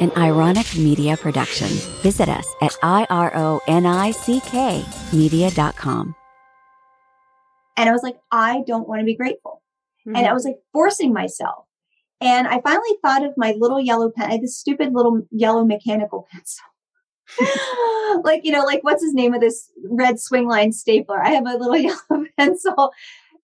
an 0.00 0.12
ironic 0.16 0.74
media 0.76 1.16
production. 1.16 1.68
Visit 2.02 2.28
us 2.28 2.46
at 2.62 2.76
I-R-O-N-I-C-K 2.82 3.64
media.com. 5.12 6.14
And 7.76 7.88
I 7.88 7.92
was 7.92 8.02
like, 8.02 8.18
I 8.30 8.62
don't 8.66 8.88
want 8.88 9.00
to 9.00 9.04
be 9.04 9.16
grateful. 9.16 9.62
Mm-hmm. 10.06 10.16
And 10.16 10.26
I 10.26 10.32
was 10.32 10.44
like 10.44 10.56
forcing 10.72 11.12
myself. 11.12 11.64
And 12.20 12.46
I 12.46 12.60
finally 12.60 12.96
thought 13.02 13.24
of 13.24 13.32
my 13.36 13.54
little 13.58 13.80
yellow 13.80 14.10
pen. 14.10 14.28
I 14.28 14.32
had 14.32 14.42
this 14.42 14.58
stupid 14.58 14.92
little 14.92 15.22
yellow 15.30 15.64
mechanical 15.64 16.26
pencil. 16.30 16.64
like, 18.24 18.44
you 18.44 18.52
know, 18.52 18.64
like 18.64 18.82
what's 18.82 19.02
his 19.02 19.14
name 19.14 19.32
of 19.32 19.40
this 19.40 19.70
red 19.88 20.16
Swingline 20.16 20.74
stapler? 20.74 21.22
I 21.22 21.30
have 21.30 21.46
a 21.46 21.56
little 21.56 21.76
yellow 22.10 22.26
pencil. 22.38 22.92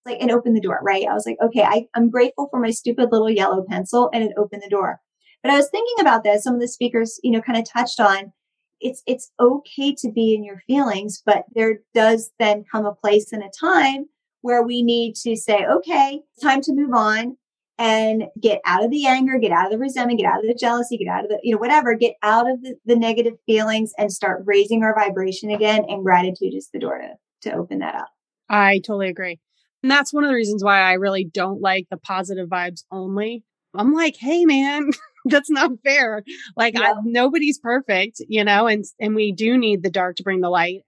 Like, 0.04 0.18
and 0.20 0.30
open 0.30 0.52
the 0.54 0.60
door, 0.60 0.78
right? 0.82 1.04
I 1.04 1.14
was 1.14 1.26
like, 1.26 1.38
okay, 1.42 1.62
I, 1.62 1.88
I'm 1.94 2.10
grateful 2.10 2.48
for 2.50 2.60
my 2.60 2.70
stupid 2.70 3.08
little 3.10 3.28
yellow 3.28 3.64
pencil, 3.68 4.08
and 4.12 4.22
it 4.22 4.30
opened 4.36 4.62
the 4.62 4.68
door. 4.68 5.00
But 5.46 5.52
I 5.52 5.58
was 5.58 5.70
thinking 5.70 6.00
about 6.00 6.24
this. 6.24 6.42
Some 6.42 6.54
of 6.54 6.60
the 6.60 6.66
speakers, 6.66 7.20
you 7.22 7.30
know, 7.30 7.40
kind 7.40 7.56
of 7.56 7.70
touched 7.70 8.00
on 8.00 8.32
it's 8.80 9.00
it's 9.06 9.30
okay 9.38 9.94
to 10.00 10.10
be 10.10 10.34
in 10.34 10.42
your 10.42 10.58
feelings, 10.66 11.22
but 11.24 11.44
there 11.54 11.78
does 11.94 12.32
then 12.40 12.64
come 12.70 12.84
a 12.84 12.92
place 12.92 13.32
and 13.32 13.44
a 13.44 13.50
time 13.60 14.06
where 14.40 14.64
we 14.64 14.82
need 14.82 15.14
to 15.22 15.36
say, 15.36 15.64
okay, 15.64 16.22
time 16.42 16.62
to 16.62 16.74
move 16.74 16.92
on 16.92 17.36
and 17.78 18.24
get 18.40 18.60
out 18.64 18.84
of 18.84 18.90
the 18.90 19.06
anger, 19.06 19.38
get 19.38 19.52
out 19.52 19.66
of 19.66 19.70
the 19.70 19.78
resentment, 19.78 20.18
get 20.18 20.26
out 20.26 20.40
of 20.40 20.48
the 20.48 20.58
jealousy, 20.58 20.98
get 20.98 21.06
out 21.06 21.22
of 21.22 21.30
the, 21.30 21.38
you 21.44 21.54
know, 21.54 21.60
whatever, 21.60 21.94
get 21.94 22.16
out 22.24 22.50
of 22.50 22.60
the, 22.62 22.74
the 22.84 22.96
negative 22.96 23.34
feelings 23.46 23.92
and 23.96 24.12
start 24.12 24.42
raising 24.46 24.82
our 24.82 24.96
vibration 24.96 25.52
again. 25.52 25.84
And 25.88 26.02
gratitude 26.02 26.54
is 26.54 26.70
the 26.72 26.80
door 26.80 26.98
to, 26.98 27.50
to 27.50 27.56
open 27.56 27.78
that 27.78 27.94
up. 27.94 28.08
I 28.48 28.78
totally 28.78 29.10
agree. 29.10 29.38
And 29.84 29.92
that's 29.92 30.12
one 30.12 30.24
of 30.24 30.28
the 30.28 30.34
reasons 30.34 30.64
why 30.64 30.80
I 30.80 30.94
really 30.94 31.24
don't 31.24 31.60
like 31.60 31.86
the 31.88 31.98
positive 31.98 32.48
vibes 32.48 32.82
only. 32.90 33.44
I'm 33.78 33.92
like, 33.92 34.16
hey, 34.18 34.44
man, 34.44 34.90
that's 35.30 35.50
not 35.50 35.72
fair. 35.84 36.22
Like, 36.56 36.74
yeah. 36.74 36.92
I, 36.92 36.94
nobody's 37.04 37.58
perfect, 37.58 38.22
you 38.28 38.44
know, 38.44 38.66
and, 38.66 38.84
and 39.00 39.14
we 39.14 39.32
do 39.32 39.58
need 39.58 39.82
the 39.82 39.90
dark 39.90 40.16
to 40.16 40.22
bring 40.22 40.40
the 40.40 40.50
light. 40.50 40.82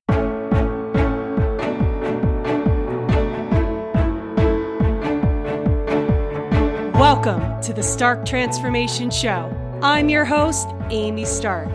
Welcome 6.95 7.61
to 7.63 7.73
the 7.73 7.83
Stark 7.83 8.25
Transformation 8.25 9.11
Show. 9.11 9.53
I'm 9.83 10.09
your 10.09 10.25
host, 10.25 10.69
Amy 10.91 11.25
Stark. 11.25 11.69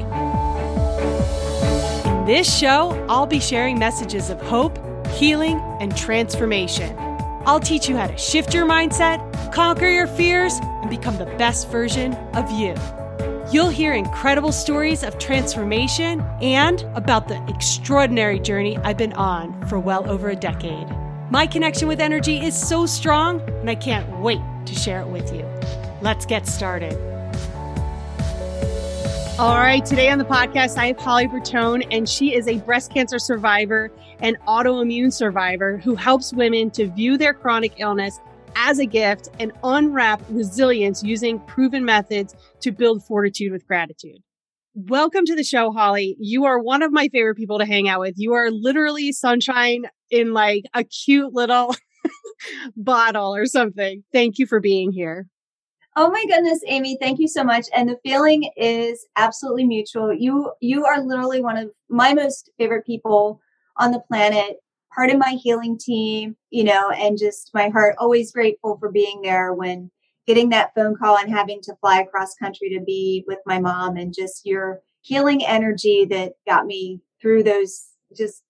In 2.06 2.26
this 2.26 2.54
show, 2.54 3.06
I'll 3.10 3.28
be 3.28 3.40
sharing 3.40 3.80
messages 3.80 4.30
of 4.30 4.42
hope, 4.42 4.78
healing, 5.08 5.60
and 5.80 5.96
transformation. 5.96 7.13
I'll 7.46 7.60
teach 7.60 7.90
you 7.90 7.98
how 7.98 8.08
to 8.08 8.18
shift 8.18 8.54
your 8.54 8.66
mindset, 8.66 9.52
conquer 9.52 9.90
your 9.90 10.08
fears, 10.08 10.54
and 10.62 10.90
become 10.90 11.18
the 11.18 11.26
best 11.38 11.70
version 11.70 12.14
of 12.34 12.50
you. 12.52 12.74
You'll 13.52 13.70
hear 13.70 13.94
incredible 13.94 14.54
stories 14.54 15.04
of 15.04 15.20
transformation 15.20 16.22
and 16.42 16.82
about 16.96 17.28
the 17.28 17.44
extraordinary 17.50 18.40
journey 18.40 18.78
I've 18.78 18.98
been 18.98 19.14
on 19.14 19.68
for 19.68 19.78
well 19.78 20.10
over 20.10 20.30
a 20.30 20.36
decade. 20.36 20.88
My 21.30 21.46
connection 21.46 21.88
with 21.88 22.00
energy 22.00 22.40
is 22.40 22.60
so 22.60 22.86
strong, 22.86 23.42
and 23.60 23.70
I 23.70 23.76
can't 23.76 24.10
wait 24.20 24.40
to 24.66 24.74
share 24.74 25.02
it 25.02 25.08
with 25.08 25.34
you. 25.34 25.46
Let's 26.02 26.26
get 26.26 26.48
started. 26.48 26.94
All 29.40 29.58
right, 29.58 29.84
today 29.84 30.10
on 30.10 30.20
the 30.20 30.26
podcast, 30.26 30.78
I 30.78 30.88
have 30.88 30.98
Holly 30.98 31.28
Bertone, 31.28 31.86
and 31.92 32.08
she 32.08 32.36
is 32.36 32.48
a 32.48 32.60
breast 32.60 32.94
cancer 32.94 33.20
survivor 33.20 33.92
and 34.24 34.40
autoimmune 34.48 35.14
survivor 35.14 35.78
who 35.78 35.96
helps 35.96 36.34
women 36.34 36.72
to 36.72 36.88
view 36.88 37.18
their 37.18 37.34
chronic 37.34 37.74
illness 37.78 38.20
as 38.56 38.80
a 38.80 38.86
gift 38.86 39.30
and 39.40 39.52
unwrap 39.64 40.22
resilience 40.30 41.04
using 41.04 41.40
proven 41.42 41.84
methods 41.84 42.34
to 42.62 42.72
build 42.72 43.04
fortitude 43.04 43.52
with 43.52 43.68
gratitude. 43.68 44.18
Welcome 44.76 45.26
to 45.26 45.36
the 45.36 45.44
show, 45.44 45.72
Holly. 45.72 46.16
You 46.20 46.46
are 46.46 46.58
one 46.58 46.82
of 46.82 46.92
my 46.92 47.10
favorite 47.10 47.36
people 47.36 47.60
to 47.60 47.66
hang 47.66 47.90
out 47.90 48.00
with. 48.00 48.16
You 48.18 48.34
are 48.34 48.50
literally 48.50 49.12
sunshine 49.12 49.84
in 50.10 50.34
like 50.34 50.64
a 50.74 50.84
cute 50.84 51.34
little 51.34 51.76
bottle 52.78 53.36
or 53.36 53.46
something. 53.46 54.04
Thank 54.14 54.40
you 54.40 54.48
for 54.48 54.60
being 54.60 54.92
here. 54.92 55.28
Oh 55.96 56.10
my 56.10 56.26
goodness, 56.28 56.62
Amy, 56.66 56.98
thank 57.00 57.20
you 57.20 57.28
so 57.28 57.44
much. 57.44 57.68
And 57.76 57.88
the 57.88 58.00
feeling 58.04 58.50
is 58.58 59.06
absolutely 59.16 59.66
mutual. 59.66 60.12
You 60.12 60.52
you 60.60 60.86
are 60.86 61.04
literally 61.04 61.42
one 61.42 61.58
of 61.58 61.70
my 61.88 62.16
most 62.16 62.50
favorite 62.58 62.86
people 62.86 63.42
on 63.78 63.92
the 63.92 64.04
planet, 64.08 64.58
part 64.94 65.10
of 65.10 65.18
my 65.18 65.38
healing 65.42 65.78
team, 65.78 66.36
you 66.50 66.64
know, 66.64 66.90
and 66.92 67.18
just 67.18 67.52
my 67.54 67.70
heart 67.70 67.96
always 67.98 68.32
grateful 68.32 68.78
for 68.80 68.92
being 68.92 69.22
there 69.22 69.54
when 69.54 69.90
getting 70.28 70.50
that 70.50 70.74
phone 70.76 70.96
call 70.96 71.18
and 71.18 71.34
having 71.34 71.60
to 71.62 71.76
fly 71.82 72.02
across 72.02 72.36
country 72.36 72.70
to 72.70 72.84
be 72.84 73.24
with 73.28 73.40
my 73.46 73.60
mom 73.60 73.98
and 73.98 74.14
just 74.18 74.46
your 74.46 74.80
healing 75.02 75.46
energy 75.46 76.06
that 76.10 76.34
got 76.48 76.66
me 76.66 77.02
through 77.22 77.44
those 77.44 77.88
just 78.16 78.44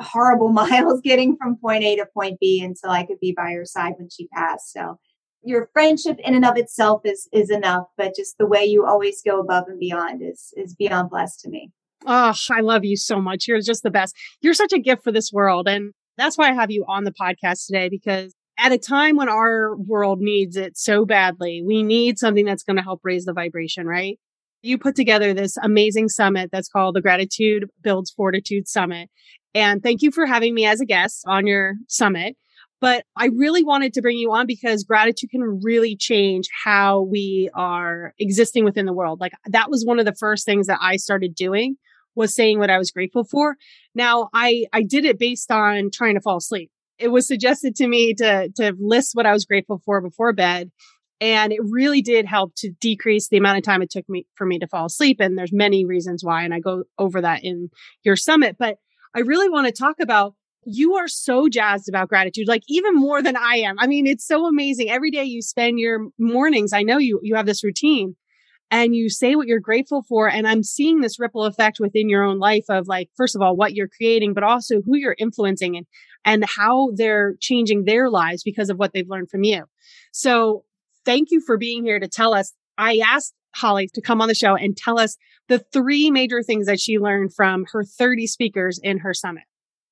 horrible 0.00 0.48
miles 0.52 1.00
getting 1.00 1.36
from 1.36 1.56
point 1.56 1.82
A 1.82 1.96
to 1.96 2.06
point 2.06 2.38
B 2.40 2.62
until 2.62 2.90
I 2.90 3.04
could 3.04 3.20
be 3.20 3.32
by 3.36 3.52
her 3.52 3.64
side 3.64 3.94
when 3.98 4.08
she 4.08 4.28
passed. 4.28 4.72
So 4.72 4.98
your 5.42 5.68
friendship 5.72 6.18
in 6.20 6.34
and 6.34 6.44
of 6.44 6.56
itself 6.56 7.02
is 7.04 7.28
is 7.32 7.50
enough, 7.50 7.86
but 7.96 8.14
just 8.16 8.36
the 8.38 8.46
way 8.46 8.64
you 8.64 8.84
always 8.84 9.22
go 9.22 9.40
above 9.40 9.64
and 9.68 9.78
beyond 9.78 10.22
is 10.22 10.52
is 10.56 10.74
beyond 10.74 11.10
blessed 11.10 11.40
to 11.40 11.50
me. 11.50 11.70
Oh, 12.06 12.32
I 12.50 12.60
love 12.60 12.84
you 12.84 12.96
so 12.96 13.20
much. 13.20 13.48
You're 13.48 13.60
just 13.60 13.82
the 13.82 13.90
best. 13.90 14.14
You're 14.40 14.54
such 14.54 14.72
a 14.72 14.78
gift 14.78 15.02
for 15.02 15.10
this 15.10 15.32
world. 15.32 15.68
And 15.68 15.92
that's 16.16 16.38
why 16.38 16.48
I 16.48 16.54
have 16.54 16.70
you 16.70 16.84
on 16.88 17.04
the 17.04 17.12
podcast 17.12 17.66
today 17.66 17.88
because 17.88 18.32
at 18.58 18.72
a 18.72 18.78
time 18.78 19.16
when 19.16 19.28
our 19.28 19.76
world 19.76 20.20
needs 20.20 20.56
it 20.56 20.78
so 20.78 21.04
badly, 21.04 21.62
we 21.66 21.82
need 21.82 22.18
something 22.18 22.44
that's 22.44 22.62
going 22.62 22.76
to 22.76 22.82
help 22.82 23.00
raise 23.02 23.24
the 23.24 23.32
vibration, 23.32 23.86
right? 23.86 24.18
You 24.62 24.78
put 24.78 24.96
together 24.96 25.34
this 25.34 25.56
amazing 25.58 26.08
summit 26.08 26.50
that's 26.50 26.68
called 26.68 26.94
the 26.94 27.02
Gratitude 27.02 27.66
Builds 27.82 28.10
Fortitude 28.12 28.68
Summit. 28.68 29.10
And 29.54 29.82
thank 29.82 30.00
you 30.00 30.10
for 30.10 30.26
having 30.26 30.54
me 30.54 30.64
as 30.64 30.80
a 30.80 30.86
guest 30.86 31.24
on 31.26 31.46
your 31.46 31.74
summit. 31.88 32.36
But 32.80 33.04
I 33.16 33.30
really 33.34 33.64
wanted 33.64 33.94
to 33.94 34.02
bring 34.02 34.18
you 34.18 34.32
on 34.32 34.46
because 34.46 34.84
gratitude 34.84 35.30
can 35.30 35.60
really 35.62 35.96
change 35.96 36.46
how 36.64 37.02
we 37.02 37.50
are 37.54 38.12
existing 38.18 38.64
within 38.64 38.86
the 38.86 38.92
world. 38.92 39.20
Like 39.20 39.32
that 39.46 39.70
was 39.70 39.84
one 39.84 39.98
of 39.98 40.04
the 40.04 40.14
first 40.14 40.44
things 40.44 40.66
that 40.66 40.78
I 40.80 40.96
started 40.96 41.34
doing 41.34 41.76
was 42.16 42.34
saying 42.34 42.58
what 42.58 42.70
I 42.70 42.78
was 42.78 42.90
grateful 42.90 43.22
for. 43.22 43.56
Now 43.94 44.30
I, 44.34 44.64
I 44.72 44.82
did 44.82 45.04
it 45.04 45.18
based 45.18 45.52
on 45.52 45.90
trying 45.92 46.14
to 46.14 46.20
fall 46.20 46.38
asleep. 46.38 46.70
It 46.98 47.08
was 47.08 47.28
suggested 47.28 47.76
to 47.76 47.86
me 47.86 48.14
to, 48.14 48.50
to 48.56 48.74
list 48.80 49.10
what 49.14 49.26
I 49.26 49.32
was 49.32 49.44
grateful 49.44 49.80
for 49.84 50.00
before 50.00 50.32
bed. 50.32 50.70
And 51.20 51.52
it 51.52 51.60
really 51.62 52.02
did 52.02 52.26
help 52.26 52.54
to 52.56 52.70
decrease 52.80 53.28
the 53.28 53.36
amount 53.36 53.58
of 53.58 53.64
time 53.64 53.82
it 53.82 53.90
took 53.90 54.08
me 54.08 54.26
for 54.34 54.46
me 54.46 54.58
to 54.58 54.66
fall 54.66 54.86
asleep. 54.86 55.18
And 55.20 55.38
there's 55.38 55.52
many 55.52 55.84
reasons 55.84 56.24
why. 56.24 56.42
And 56.42 56.52
I 56.52 56.60
go 56.60 56.84
over 56.98 57.20
that 57.20 57.44
in 57.44 57.70
your 58.02 58.16
summit, 58.16 58.56
but 58.58 58.78
I 59.14 59.20
really 59.20 59.48
want 59.48 59.66
to 59.66 59.72
talk 59.72 59.96
about 60.00 60.34
you 60.66 60.96
are 60.96 61.08
so 61.08 61.48
jazzed 61.48 61.88
about 61.88 62.08
gratitude, 62.08 62.48
like 62.48 62.62
even 62.68 62.94
more 62.94 63.22
than 63.22 63.36
I 63.36 63.58
am. 63.58 63.78
I 63.78 63.86
mean, 63.86 64.06
it's 64.06 64.26
so 64.26 64.46
amazing. 64.46 64.90
Every 64.90 65.10
day 65.10 65.24
you 65.24 65.40
spend 65.40 65.78
your 65.78 66.08
mornings, 66.18 66.72
I 66.72 66.82
know 66.82 66.98
you, 66.98 67.20
you 67.22 67.36
have 67.36 67.46
this 67.46 67.62
routine 67.62 68.16
and 68.70 68.94
you 68.94 69.08
say 69.08 69.36
what 69.36 69.46
you're 69.46 69.60
grateful 69.60 70.02
for. 70.02 70.28
And 70.28 70.46
I'm 70.46 70.62
seeing 70.62 71.00
this 71.00 71.20
ripple 71.20 71.44
effect 71.44 71.78
within 71.80 72.08
your 72.08 72.24
own 72.24 72.38
life 72.38 72.64
of 72.68 72.88
like, 72.88 73.10
first 73.16 73.36
of 73.36 73.42
all, 73.42 73.56
what 73.56 73.74
you're 73.74 73.88
creating, 73.88 74.34
but 74.34 74.42
also 74.42 74.82
who 74.82 74.96
you're 74.96 75.16
influencing 75.18 75.76
and, 75.76 75.86
and 76.24 76.44
how 76.44 76.90
they're 76.94 77.34
changing 77.40 77.84
their 77.84 78.10
lives 78.10 78.42
because 78.42 78.70
of 78.70 78.78
what 78.78 78.92
they've 78.92 79.08
learned 79.08 79.30
from 79.30 79.44
you. 79.44 79.64
So 80.12 80.64
thank 81.04 81.30
you 81.30 81.40
for 81.40 81.56
being 81.56 81.84
here 81.84 82.00
to 82.00 82.08
tell 82.08 82.34
us. 82.34 82.52
I 82.76 83.00
asked 83.06 83.34
Holly 83.54 83.88
to 83.94 84.02
come 84.02 84.20
on 84.20 84.28
the 84.28 84.34
show 84.34 84.56
and 84.56 84.76
tell 84.76 84.98
us 84.98 85.16
the 85.48 85.60
three 85.72 86.10
major 86.10 86.42
things 86.42 86.66
that 86.66 86.80
she 86.80 86.98
learned 86.98 87.34
from 87.34 87.66
her 87.72 87.84
30 87.84 88.26
speakers 88.26 88.80
in 88.82 88.98
her 88.98 89.14
summit. 89.14 89.44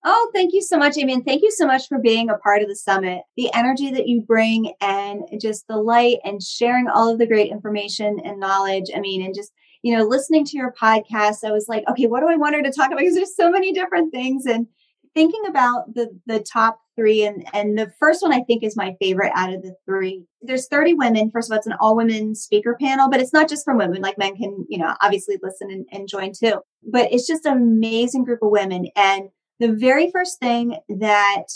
Oh, 0.07 0.31
thank 0.35 0.53
you 0.53 0.61
so 0.61 0.77
much, 0.77 0.99
Amy. 0.99 1.15
And 1.15 1.25
thank 1.25 1.43
you 1.43 1.51
so 1.51 1.67
much 1.67 1.89
for 1.89 1.99
being 1.99 2.29
a 2.29 2.37
part 2.37 2.61
of 2.61 2.69
the 2.69 2.77
summit. 2.77 3.23
The 3.39 3.53
energy 3.55 3.91
that 3.93 4.07
you 4.07 4.21
bring 4.21 4.75
and 4.83 5.23
just 5.41 5.67
the 5.67 5.79
light 5.79 6.19
and 6.25 6.43
sharing 6.43 6.89
all 6.89 7.11
of 7.11 7.19
the 7.19 7.27
great 7.27 7.51
information 7.51 8.21
and 8.23 8.39
knowledge. 8.39 8.91
I 8.95 9.01
mean, 9.01 9.25
and 9.25 9.35
just, 9.35 9.51
you 9.83 9.97
know, 9.97 10.05
listening 10.05 10.45
to 10.45 10.59
your 10.59 10.75
podcast, 10.79 11.39
I 11.43 11.53
was 11.53 11.67
like, 11.69 11.85
okay, 11.89 12.07
what 12.07 12.21
do 12.21 12.29
I 12.29 12.37
want 12.37 12.55
her 12.55 12.63
to 12.63 12.71
talk 12.71 12.89
about? 12.89 12.99
Because 12.99 13.15
there's 13.15 13.35
so 13.35 13.51
many 13.51 13.73
different 13.73 14.13
things. 14.13 14.45
And 14.45 14.67
thinking 15.15 15.43
about 15.49 15.95
the 15.95 16.09
the 16.27 16.41
top 16.41 16.81
three 16.97 17.25
and 17.25 17.47
and 17.55 17.79
the 17.79 17.91
first 17.99 18.21
one 18.21 18.33
i 18.33 18.41
think 18.41 18.63
is 18.63 18.77
my 18.77 18.95
favorite 19.01 19.33
out 19.35 19.53
of 19.53 19.63
the 19.63 19.75
three 19.87 20.25
there's 20.43 20.67
30 20.69 20.95
women 20.95 21.31
first 21.31 21.49
of 21.49 21.53
all 21.53 21.59
it's 21.59 21.67
an 21.67 21.75
all 21.81 21.97
women 21.97 22.35
speaker 22.35 22.77
panel 22.81 23.09
but 23.09 23.21
it's 23.21 23.33
not 23.33 23.49
just 23.49 23.65
for 23.65 23.77
women 23.77 24.03
like 24.03 24.19
men 24.19 24.37
can 24.37 24.67
you 24.69 24.79
know 24.79 24.95
obviously 25.01 25.39
listen 25.43 25.71
and, 25.71 25.87
and 25.93 26.09
join 26.09 26.33
too 26.33 26.61
but 26.91 27.13
it's 27.13 27.27
just 27.27 27.47
an 27.47 27.53
amazing 27.53 28.25
group 28.25 28.41
of 28.43 28.51
women 28.51 28.87
and 28.97 29.29
the 29.61 29.73
very 29.73 30.11
first 30.11 30.39
thing 30.39 30.77
that 30.89 31.47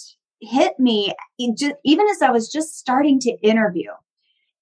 hit 0.41 0.79
me 0.79 1.13
even 1.39 2.07
as 2.11 2.23
i 2.23 2.31
was 2.31 2.51
just 2.51 2.79
starting 2.79 3.19
to 3.19 3.37
interview 3.43 3.91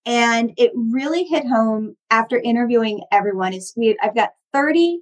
and 0.06 0.52
it 0.56 0.72
really 0.74 1.24
hit 1.24 1.46
home 1.46 1.96
after 2.10 2.38
interviewing 2.38 3.02
everyone 3.12 3.52
is 3.52 3.74
we 3.76 3.96
i've 4.02 4.14
got 4.14 4.30
30 4.54 5.00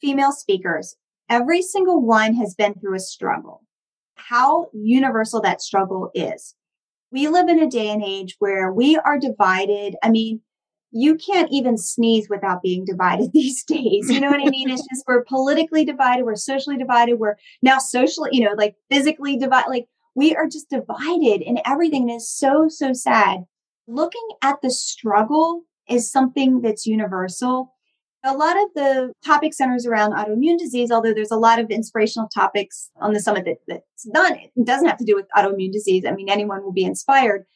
female 0.00 0.32
speakers 0.32 0.96
every 1.30 1.62
single 1.62 2.04
one 2.04 2.34
has 2.34 2.54
been 2.54 2.74
through 2.74 2.96
a 2.96 3.00
struggle 3.00 3.62
how 4.18 4.66
universal 4.72 5.40
that 5.42 5.62
struggle 5.62 6.10
is. 6.14 6.54
We 7.10 7.28
live 7.28 7.48
in 7.48 7.60
a 7.60 7.70
day 7.70 7.88
and 7.88 8.02
age 8.04 8.36
where 8.38 8.72
we 8.72 8.96
are 8.96 9.18
divided. 9.18 9.96
I 10.02 10.10
mean, 10.10 10.42
you 10.90 11.16
can't 11.16 11.50
even 11.50 11.76
sneeze 11.76 12.28
without 12.28 12.62
being 12.62 12.84
divided 12.84 13.30
these 13.34 13.64
days. 13.64 14.10
You 14.10 14.20
know 14.20 14.30
what 14.30 14.46
I 14.46 14.50
mean? 14.50 14.70
It's 14.70 14.86
just 14.88 15.04
we're 15.06 15.24
politically 15.24 15.84
divided, 15.84 16.24
we're 16.24 16.36
socially 16.36 16.76
divided, 16.76 17.18
we're 17.18 17.36
now 17.62 17.78
socially, 17.78 18.30
you 18.32 18.44
know, 18.44 18.54
like 18.56 18.76
physically 18.90 19.36
divided. 19.36 19.68
Like 19.68 19.86
we 20.14 20.34
are 20.34 20.46
just 20.46 20.70
divided 20.70 21.42
and 21.42 21.60
everything 21.66 22.10
is 22.10 22.30
so, 22.30 22.66
so 22.68 22.92
sad. 22.92 23.44
Looking 23.86 24.26
at 24.42 24.56
the 24.62 24.70
struggle 24.70 25.62
is 25.88 26.10
something 26.10 26.60
that's 26.60 26.86
universal. 26.86 27.74
A 28.24 28.36
lot 28.36 28.56
of 28.56 28.68
the 28.74 29.12
topic 29.24 29.54
centers 29.54 29.86
around 29.86 30.12
autoimmune 30.12 30.58
disease, 30.58 30.90
although 30.90 31.14
there's 31.14 31.30
a 31.30 31.36
lot 31.36 31.60
of 31.60 31.70
inspirational 31.70 32.28
topics 32.34 32.90
on 33.00 33.12
the 33.12 33.20
summit 33.20 33.44
that, 33.44 33.58
that's 33.68 34.08
done. 34.12 34.34
It 34.34 34.66
doesn't 34.66 34.88
have 34.88 34.98
to 34.98 35.04
do 35.04 35.14
with 35.14 35.26
autoimmune 35.36 35.72
disease. 35.72 36.04
I 36.06 36.12
mean, 36.12 36.28
anyone 36.28 36.62
will 36.62 36.72
be 36.72 36.84
inspired 36.84 37.46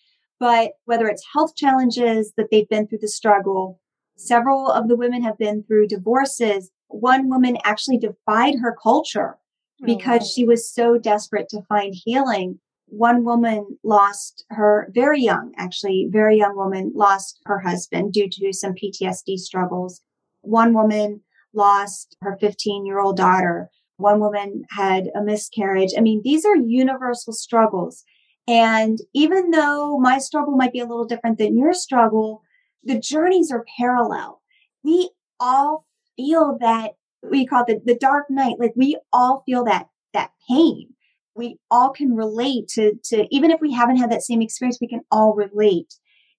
but 0.43 0.73
whether 0.87 1.07
it's 1.07 1.25
health 1.33 1.55
challenges 1.55 2.33
that 2.37 2.49
they've 2.51 2.69
been 2.69 2.89
through 2.89 2.99
the 2.99 3.07
struggle, 3.07 3.81
several 4.17 4.69
of 4.69 4.89
the 4.89 4.97
women 4.97 5.23
have 5.23 5.39
been 5.39 5.63
through 5.63 5.87
divorces. 5.87 6.73
One 6.89 7.31
woman 7.31 7.59
actually 7.63 7.99
defied 7.99 8.57
her 8.61 8.77
culture 8.83 9.39
because 9.85 10.23
oh. 10.23 10.33
she 10.35 10.45
was 10.45 10.69
so 10.69 10.99
desperate 10.99 11.49
to 11.51 11.63
find 11.69 11.95
healing. 11.95 12.59
One 12.87 13.25
woman 13.25 13.79
lost 13.85 14.45
her 14.51 14.91
very 14.93 15.23
young, 15.23 15.53
actually, 15.59 16.09
very 16.11 16.39
young 16.39 16.57
woman 16.57 16.91
lost 16.93 17.39
her 17.47 17.61
husband 17.61 18.13
due 18.13 18.29
to 18.29 18.53
some 18.53 18.75
PTSD 18.75 19.37
struggles. 19.37 20.01
One 20.41 20.75
woman 20.75 21.21
lost 21.55 22.17
her 22.21 22.37
15 22.41 22.85
year 22.85 22.99
old 22.99 23.17
daughter. 23.17 23.71
One 23.97 24.19
woman 24.19 24.65
had 24.71 25.09
a 25.15 25.23
miscarriage. 25.23 25.93
I 25.97 26.01
mean, 26.01 26.21
these 26.25 26.45
are 26.45 26.57
universal 26.57 27.33
struggles. 27.33 28.03
And 28.49 28.99
even 29.15 29.51
though 29.51 29.99
my 29.99 30.19
struggle 30.19 30.57
might 30.57 30.73
be 30.73 30.81
a 30.81 30.87
little 30.87 31.05
different 31.05 31.39
than 31.39 31.57
your 31.57 31.73
struggle, 31.73 32.43
the 32.83 32.99
journeys 32.99 33.53
are 33.53 33.65
parallel. 33.79 34.43
We 34.83 35.11
all 35.39 35.87
feel 36.17 36.59
that 36.61 36.93
we 37.23 37.47
call 37.47 37.65
it 37.67 37.85
the, 37.85 37.93
the 37.93 37.99
dark 37.99 38.27
night. 38.29 38.57
Like 38.59 38.73
we 38.75 38.99
all 39.13 39.43
feel 39.47 39.65
that, 39.65 39.89
that 40.13 40.33
pain. 40.49 40.95
We 41.35 41.59
all 41.71 41.91
can 41.91 42.15
relate 42.15 42.69
to, 42.71 42.95
to, 43.05 43.27
even 43.31 43.51
if 43.51 43.61
we 43.61 43.73
haven't 43.73 43.97
had 43.97 44.11
that 44.11 44.23
same 44.23 44.43
experience, 44.43 44.79
we 44.81 44.89
can 44.89 45.03
all 45.11 45.35
relate. 45.35 45.95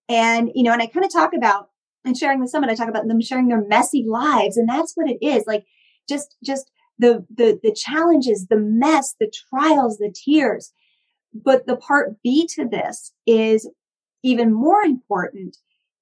And, 0.09 0.51
you 0.53 0.63
know, 0.63 0.73
and 0.73 0.81
I 0.81 0.88
kind 0.88 1.05
of 1.05 1.11
talk 1.11 1.31
about 1.35 1.69
and 2.05 2.17
sharing 2.17 2.41
with 2.41 2.50
someone, 2.50 2.69
I 2.69 2.75
talk 2.75 2.89
about 2.89 3.07
them 3.07 3.21
sharing 3.21 3.47
their 3.47 3.65
messy 3.65 4.03
lives. 4.05 4.57
And 4.57 4.67
that's 4.67 4.91
what 4.95 5.09
it 5.09 5.17
is. 5.25 5.45
Like 5.47 5.65
just, 6.07 6.35
just 6.44 6.69
the, 7.00 7.25
the, 7.33 7.59
the 7.63 7.73
challenges, 7.73 8.47
the 8.47 8.57
mess, 8.57 9.15
the 9.19 9.31
trials, 9.50 9.97
the 9.97 10.13
tears 10.13 10.73
but 11.33 11.65
the 11.65 11.75
part 11.75 12.21
B 12.24 12.47
to 12.56 12.68
this 12.68 13.13
is 13.25 13.69
even 14.24 14.53
more 14.53 14.81
important 14.81 15.57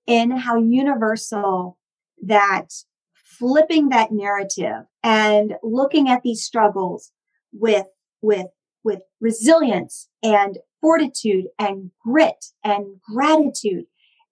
in 0.07 0.31
how 0.31 0.57
universal 0.57 1.77
that 2.23 2.67
flipping 3.13 3.89
that 3.89 4.11
narrative 4.11 4.83
and 5.03 5.55
looking 5.63 6.09
at 6.09 6.21
these 6.21 6.43
struggles 6.43 7.11
with, 7.53 7.87
with, 8.21 8.47
with 8.83 9.01
resilience 9.19 10.09
and 10.21 10.59
fortitude 10.81 11.45
and 11.57 11.91
grit 12.03 12.45
and 12.63 12.85
gratitude 13.01 13.85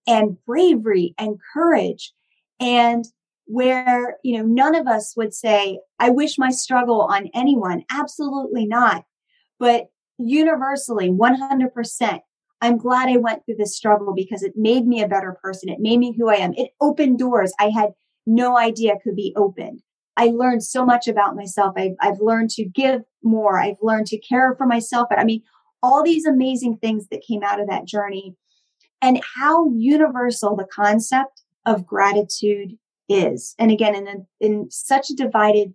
and 0.08 0.38
bravery 0.46 1.14
and 1.18 1.40
courage 1.54 2.14
and 2.60 3.06
where, 3.46 4.18
you 4.24 4.38
know, 4.38 4.46
none 4.46 4.76
of 4.76 4.88
us 4.88 5.16
would 5.18 5.34
say, 5.34 5.80
I 5.98 6.10
wish 6.12 6.38
my 6.38 6.52
struggle 6.52 7.02
on 7.02 7.30
anyone. 7.34 7.84
Absolutely 7.90 8.68
not. 8.68 9.06
But 9.60 9.88
universally 10.20 11.10
100%. 11.10 12.20
I'm 12.62 12.78
glad 12.78 13.10
I 13.10 13.18
went 13.18 13.46
through 13.46 13.56
this 13.56 13.76
struggle 13.76 14.14
because 14.14 14.44
it 14.44 14.54
made 14.56 14.86
me 14.86 15.02
a 15.02 15.08
better 15.08 15.38
person. 15.42 15.70
It 15.70 15.80
made 15.80 15.98
me 15.98 16.14
who 16.18 16.30
I 16.30 16.36
am. 16.36 16.54
It 16.56 16.72
opened 16.82 17.20
doors 17.20 17.54
I 17.60 17.70
had 17.70 17.94
no 18.26 18.58
idea 18.58 18.96
could 19.02 19.16
be 19.16 19.34
opened. 19.38 19.82
I 20.18 20.28
learned 20.28 20.64
so 20.64 20.86
much 20.86 21.08
about 21.08 21.36
myself. 21.36 21.74
I've, 21.78 21.96
I've 22.02 22.20
learned 22.20 22.50
to 22.52 22.66
give 22.66 23.02
more. 23.24 23.58
I've 23.58 23.78
learned 23.82 24.08
to 24.08 24.20
care 24.20 24.54
for 24.58 24.66
myself. 24.66 25.08
But 25.10 25.20
I 25.20 25.24
mean, 25.24 25.42
all 25.82 26.04
these 26.04 26.26
amazing 26.26 26.78
things 26.78 27.08
that 27.08 27.24
came 27.26 27.42
out 27.44 27.62
of 27.62 27.68
that 27.70 27.86
journey 27.86 28.36
and 29.02 29.22
how 29.38 29.70
universal 29.70 30.58
the 30.58 30.66
concept 30.66 31.44
of 31.66 31.86
gratitude 31.86 32.78
is. 33.08 33.56
And 33.58 33.72
again, 33.72 33.96
in, 33.96 34.08
a, 34.08 34.16
in 34.40 34.70
such 34.70 35.10
a 35.10 35.16
divided 35.16 35.74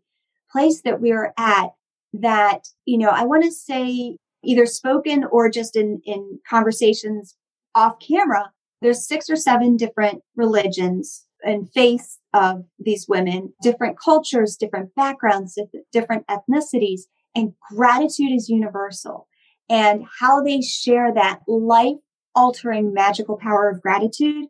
place 0.51 0.83
that 0.83 1.01
we 1.01 1.13
are 1.13 1.33
at 1.39 1.71
that, 2.13 2.69
you 2.85 2.99
know, 2.99 3.09
I 3.09 3.25
want 3.25 3.45
to 3.45 3.51
say 3.51 4.19
either 4.45 4.67
spoken 4.67 5.25
or 5.31 5.51
just 5.51 5.77
in, 5.77 6.01
in 6.05 6.39
conversations 6.49 7.37
off 7.75 7.99
camera, 7.99 8.53
there's 8.81 9.07
six 9.07 9.31
or 9.31 9.37
seven 9.37 9.77
different 9.77 10.23
religions 10.37 11.27
and 11.45 11.71
faiths 11.73 12.19
of 12.33 12.65
these 12.79 13.07
women, 13.09 13.53
different 13.63 13.99
cultures, 13.99 14.57
different 14.57 14.95
backgrounds, 14.95 15.59
different 15.93 16.27
ethnicities, 16.27 17.03
and 17.35 17.53
gratitude 17.71 18.33
is 18.33 18.49
universal. 18.49 19.29
And 19.69 20.05
how 20.21 20.43
they 20.43 20.61
share 20.61 21.13
that 21.15 21.41
life 21.49 21.97
altering 22.35 22.93
magical 22.93 23.37
power 23.37 23.69
of 23.69 23.81
gratitude 23.81 24.47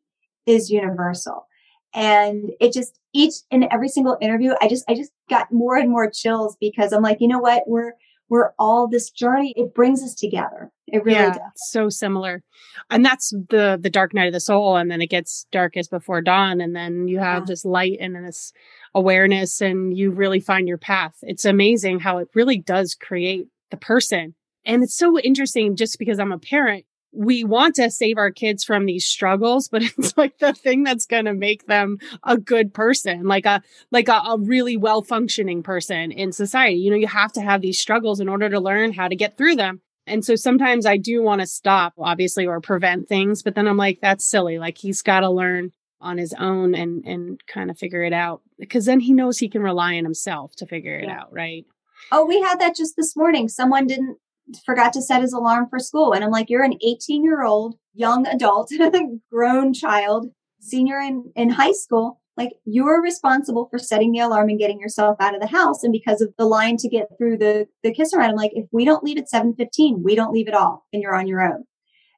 is 0.47 0.71
universal. 0.71 1.47
And 1.95 2.51
it 2.61 2.73
just 2.73 2.99
each 3.13 3.35
and 3.51 3.65
every 3.71 3.89
single 3.89 4.19
interview, 4.21 4.55
I 4.61 4.69
just, 4.69 4.85
I 4.89 4.95
just 4.95 5.13
got 5.31 5.53
more 5.53 5.77
and 5.77 5.91
more 5.91 6.11
chills 6.11 6.57
because 6.61 6.93
I'm 6.93 7.03
like, 7.03 7.19
you 7.21 7.29
know 7.29 7.39
what? 7.39 7.63
We're, 7.67 7.93
we're 8.29 8.53
all 8.59 8.89
this 8.89 9.11
journey. 9.11 9.53
It 9.57 9.75
brings 9.75 10.03
us 10.03 10.15
together. 10.15 10.71
It 10.87 11.05
really 11.05 11.19
yeah, 11.19 11.31
does. 11.31 11.41
So 11.57 11.89
similar. 11.89 12.43
And 12.91 13.05
that's 13.05 13.31
the 13.31 13.79
the 13.81 13.91
dark 13.91 14.15
night 14.15 14.27
of 14.27 14.33
the 14.33 14.41
soul. 14.41 14.77
And 14.77 14.91
then 14.91 15.03
it 15.03 15.11
gets 15.11 15.47
darkest 15.53 15.91
before 15.91 16.21
dawn. 16.21 16.61
And 16.61 16.75
then 16.75 17.09
you 17.09 17.19
have 17.19 17.43
yeah. 17.43 17.47
this 17.47 17.65
light 17.65 17.99
and 18.01 18.15
this 18.17 18.53
awareness 18.95 19.61
and 19.61 19.97
you 19.97 20.11
really 20.11 20.41
find 20.41 20.69
your 20.69 20.79
path. 20.79 21.15
It's 21.23 21.45
amazing 21.45 22.01
how 22.01 22.19
it 22.19 22.29
really 22.35 22.59
does 22.59 22.95
create 22.95 23.47
the 23.71 23.77
person. 23.77 24.35
And 24.65 24.83
it's 24.83 24.97
so 24.97 25.19
interesting 25.19 25.77
just 25.77 25.99
because 25.99 26.19
I'm 26.19 26.33
a 26.33 26.39
parent 26.39 26.87
we 27.15 27.45
want 27.45 27.77
to 27.77 27.91
save 27.91 28.19
our 28.19 28.31
kids 28.31 28.65
from 28.65 28.87
these 28.87 29.05
struggles, 29.05 29.69
but 29.69 29.83
it's 29.99 30.17
like 30.17 30.39
the 30.39 30.53
thing 30.53 30.83
that's 30.83 31.07
going 31.07 31.25
to 31.27 31.35
make 31.35 31.67
them 31.67 31.99
a 32.25 32.37
good 32.37 32.75
person, 32.75 33.25
like 33.25 33.47
a, 33.47 33.63
like 33.91 34.09
a, 34.09 34.21
a 34.27 34.39
really 34.39 34.77
well 34.77 35.03
functioning 35.03 35.63
person 35.63 36.13
in 36.13 36.33
society. 36.33 36.77
You 36.77 36.91
know, 36.91 36.97
you 36.97 37.07
have 37.07 37.33
to 37.33 37.41
have 37.41 37.61
these 37.61 37.79
struggles 37.79 38.21
in 38.21 38.29
order 38.29 38.49
to 38.51 38.61
learn 38.61 38.93
how 38.93 39.09
to 39.09 39.17
get 39.17 39.37
through 39.37 39.57
them. 39.57 39.81
And 40.07 40.25
so 40.25 40.37
sometimes 40.37 40.85
I 40.85 40.99
do 40.99 41.23
want 41.23 41.41
to 41.41 41.47
stop, 41.47 41.95
obviously, 41.99 42.47
or 42.47 42.61
prevent 42.61 43.09
things, 43.09 43.43
but 43.43 43.55
then 43.55 43.67
I'm 43.67 43.79
like, 43.79 44.01
that's 44.03 44.29
silly. 44.29 44.59
Like 44.59 44.77
he's 44.77 45.01
got 45.01 45.21
to 45.21 45.31
learn 45.31 45.73
on 46.01 46.19
his 46.19 46.35
own 46.35 46.75
and, 46.75 47.05
and 47.07 47.41
kind 47.47 47.71
of 47.71 47.79
figure 47.79 48.03
it 48.03 48.13
out 48.13 48.43
because 48.59 48.85
then 48.85 49.01
he 49.01 49.15
knows 49.15 49.39
he 49.39 49.49
can 49.49 49.63
rely 49.63 49.97
on 49.97 50.05
himself 50.05 50.55
to 50.57 50.67
figure 50.67 50.99
it 50.99 51.05
yeah. 51.05 51.21
out. 51.21 51.33
Right. 51.33 51.65
Oh, 52.13 52.27
we 52.27 52.41
had 52.43 52.61
that 52.61 52.77
just 52.77 52.97
this 52.97 53.17
morning. 53.17 53.49
Someone 53.49 53.87
didn't 53.87 54.19
forgot 54.65 54.93
to 54.93 55.03
set 55.03 55.23
his 55.23 55.33
alarm 55.33 55.69
for 55.69 55.79
school. 55.79 56.13
And 56.13 56.25
I'm 56.25 56.31
like, 56.31 56.51
you're 56.51 56.65
an 56.65 56.79
18 56.85 57.25
year 57.25 57.45
old 57.45 57.77
young 57.95 58.27
adult, 58.27 58.71
grown 59.31 59.73
child, 59.73 60.29
senior 60.61 60.99
in, 60.99 61.33
in 61.37 61.51
high 61.51 61.73
school. 61.73 62.21
Like 62.37 62.51
you're 62.65 63.01
responsible 63.01 63.69
for 63.71 63.79
setting 63.79 64.11
the 64.13 64.19
alarm 64.19 64.49
and 64.49 64.59
getting 64.59 64.81
yourself 64.81 65.17
out 65.21 65.35
of 65.35 65.41
the 65.41 65.47
house. 65.47 65.85
And 65.85 65.93
because 65.93 66.21
of 66.21 66.35
the 66.37 66.47
line 66.47 66.77
to 66.79 66.89
get 66.89 67.07
through 67.17 67.39
the, 67.39 67.67
the 67.83 67.95
kiss 67.95 68.13
around, 68.13 68.31
I'm 68.31 68.37
like, 68.37 68.53
if 68.55 68.67
we 68.73 68.85
don't 68.85 69.05
leave 69.05 69.19
at 69.19 69.29
715, 69.29 70.03
we 70.03 70.17
don't 70.17 70.33
leave 70.33 70.49
at 70.49 70.55
all 70.55 70.85
and 70.93 71.01
you're 71.01 71.15
on 71.15 71.29
your 71.29 71.43
own. 71.43 71.65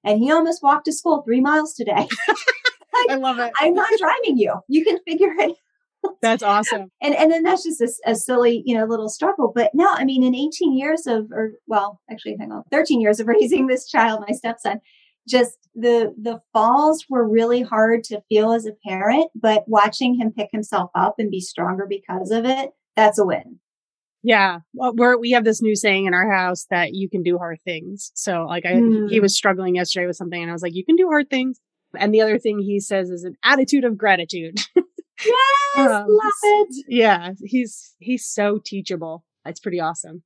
And 0.04 0.18
he 0.18 0.32
almost 0.32 0.62
walked 0.62 0.86
to 0.86 0.92
school 0.92 1.22
three 1.22 1.40
miles 1.40 1.74
today. 1.74 1.92
like, 2.28 3.10
I 3.10 3.16
love 3.16 3.38
it. 3.38 3.52
I'm 3.60 3.74
not 3.74 3.90
driving 3.98 4.38
you. 4.38 4.54
You 4.68 4.84
can 4.84 5.00
figure 5.06 5.34
it 5.38 5.56
that's 6.22 6.42
awesome. 6.42 6.90
and 7.02 7.14
and 7.14 7.30
then 7.30 7.42
that's 7.42 7.64
just 7.64 7.80
a, 7.80 8.10
a, 8.10 8.14
silly, 8.14 8.62
you 8.64 8.76
know, 8.76 8.84
little 8.84 9.08
struggle. 9.08 9.52
But 9.54 9.72
no, 9.74 9.88
I 9.88 10.04
mean, 10.04 10.22
in 10.22 10.34
18 10.34 10.76
years 10.76 11.06
of, 11.06 11.30
or 11.32 11.52
well, 11.66 12.00
actually, 12.10 12.36
hang 12.38 12.52
on, 12.52 12.64
13 12.70 13.00
years 13.00 13.20
of 13.20 13.26
raising 13.28 13.66
this 13.66 13.88
child, 13.88 14.24
my 14.26 14.34
stepson, 14.34 14.80
just 15.28 15.58
the 15.74 16.14
the 16.20 16.40
falls 16.52 17.06
were 17.08 17.28
really 17.28 17.62
hard 17.62 18.04
to 18.04 18.22
feel 18.28 18.52
as 18.52 18.66
a 18.66 18.72
parent. 18.86 19.30
But 19.34 19.64
watching 19.66 20.18
him 20.18 20.32
pick 20.32 20.48
himself 20.52 20.90
up 20.94 21.16
and 21.18 21.30
be 21.30 21.40
stronger 21.40 21.86
because 21.88 22.30
of 22.30 22.44
it, 22.44 22.70
that's 22.94 23.18
a 23.18 23.26
win. 23.26 23.60
Yeah, 24.22 24.60
well, 24.74 24.92
we're 24.96 25.16
we 25.18 25.30
have 25.32 25.44
this 25.44 25.62
new 25.62 25.76
saying 25.76 26.06
in 26.06 26.14
our 26.14 26.30
house 26.30 26.66
that 26.70 26.94
you 26.94 27.08
can 27.08 27.22
do 27.22 27.38
hard 27.38 27.58
things. 27.64 28.10
So 28.14 28.46
like 28.46 28.66
I, 28.66 28.72
mm. 28.72 29.08
he 29.08 29.20
was 29.20 29.36
struggling 29.36 29.76
yesterday 29.76 30.06
with 30.06 30.16
something, 30.16 30.40
and 30.40 30.50
I 30.50 30.52
was 30.52 30.62
like, 30.62 30.74
you 30.74 30.84
can 30.84 30.96
do 30.96 31.06
hard 31.06 31.30
things. 31.30 31.60
And 31.96 32.12
the 32.12 32.22
other 32.22 32.38
thing 32.38 32.58
he 32.58 32.80
says 32.80 33.10
is 33.10 33.24
an 33.24 33.36
attitude 33.44 33.84
of 33.84 33.96
gratitude. 33.96 34.58
Yes, 35.24 35.90
um, 35.90 36.06
love 36.08 36.32
it. 36.42 36.84
Yeah, 36.88 37.30
he's 37.44 37.94
he's 37.98 38.26
so 38.26 38.60
teachable. 38.64 39.24
It's 39.44 39.60
pretty 39.60 39.80
awesome. 39.80 40.22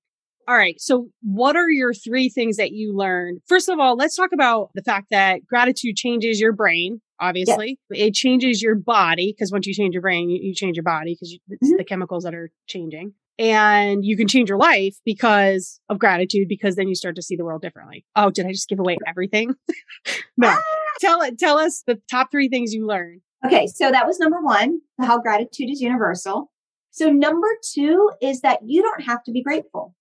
All 0.48 0.56
right. 0.56 0.80
So, 0.80 1.08
what 1.22 1.54
are 1.54 1.70
your 1.70 1.94
three 1.94 2.28
things 2.28 2.56
that 2.56 2.72
you 2.72 2.92
learned? 2.96 3.40
First 3.46 3.68
of 3.68 3.78
all, 3.78 3.96
let's 3.96 4.16
talk 4.16 4.30
about 4.32 4.70
the 4.74 4.82
fact 4.82 5.06
that 5.10 5.46
gratitude 5.46 5.94
changes 5.94 6.40
your 6.40 6.52
brain. 6.52 7.00
Obviously, 7.20 7.78
yes. 7.90 8.08
it 8.08 8.14
changes 8.14 8.60
your 8.62 8.74
body 8.74 9.32
because 9.32 9.52
once 9.52 9.66
you 9.66 9.74
change 9.74 9.92
your 9.92 10.02
brain, 10.02 10.28
you, 10.30 10.40
you 10.42 10.54
change 10.54 10.76
your 10.76 10.82
body 10.82 11.14
because 11.14 11.38
it's 11.50 11.68
mm-hmm. 11.68 11.76
the 11.76 11.84
chemicals 11.84 12.24
that 12.24 12.34
are 12.34 12.50
changing. 12.66 13.12
And 13.38 14.04
you 14.04 14.16
can 14.16 14.26
change 14.26 14.48
your 14.48 14.58
life 14.58 14.96
because 15.04 15.80
of 15.88 15.98
gratitude, 15.98 16.48
because 16.48 16.76
then 16.76 16.88
you 16.88 16.94
start 16.94 17.16
to 17.16 17.22
see 17.22 17.36
the 17.36 17.44
world 17.44 17.62
differently. 17.62 18.04
Oh, 18.16 18.30
did 18.30 18.44
I 18.44 18.50
just 18.50 18.68
give 18.68 18.80
away 18.80 18.98
everything? 19.06 19.54
no. 20.36 20.48
Ah! 20.48 20.62
Tell 21.00 21.22
it. 21.22 21.38
Tell 21.38 21.58
us 21.58 21.82
the 21.86 22.00
top 22.10 22.30
three 22.30 22.48
things 22.48 22.74
you 22.74 22.86
learned 22.86 23.20
Okay, 23.44 23.66
so 23.66 23.90
that 23.90 24.06
was 24.06 24.18
number 24.18 24.40
one, 24.40 24.80
how 24.98 25.18
gratitude 25.18 25.70
is 25.70 25.80
universal. 25.80 26.50
So 26.90 27.10
number 27.10 27.48
two 27.72 28.10
is 28.20 28.40
that 28.42 28.60
you 28.64 28.82
don't 28.82 29.02
have 29.02 29.22
to 29.24 29.32
be 29.32 29.42
grateful. 29.42 29.94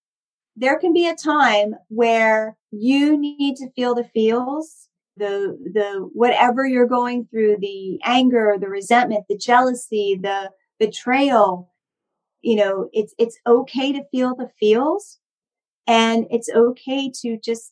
There 0.56 0.78
can 0.78 0.92
be 0.92 1.08
a 1.08 1.16
time 1.16 1.76
where 1.88 2.58
you 2.72 3.18
need 3.18 3.56
to 3.58 3.72
feel 3.72 3.96
the 3.96 4.04
feels, 4.04 4.90
the, 5.16 5.58
the, 5.74 6.10
whatever 6.14 6.66
you're 6.66 6.88
going 6.88 7.28
through, 7.32 7.58
the 7.62 8.00
anger, 8.04 8.58
the 8.60 8.68
resentment, 8.68 9.26
the 9.30 9.38
jealousy, 9.38 10.20
the 10.22 10.52
betrayal. 10.80 11.72
You 12.42 12.58
know, 12.58 12.90
it's, 12.92 13.14
it's 13.18 13.38
okay 13.48 13.94
to 13.94 14.04
feel 14.12 14.36
the 14.36 14.50
feels 14.60 15.20
and 15.88 16.26
it's 16.30 16.50
okay 16.50 17.12
to 17.22 17.38
just 17.44 17.72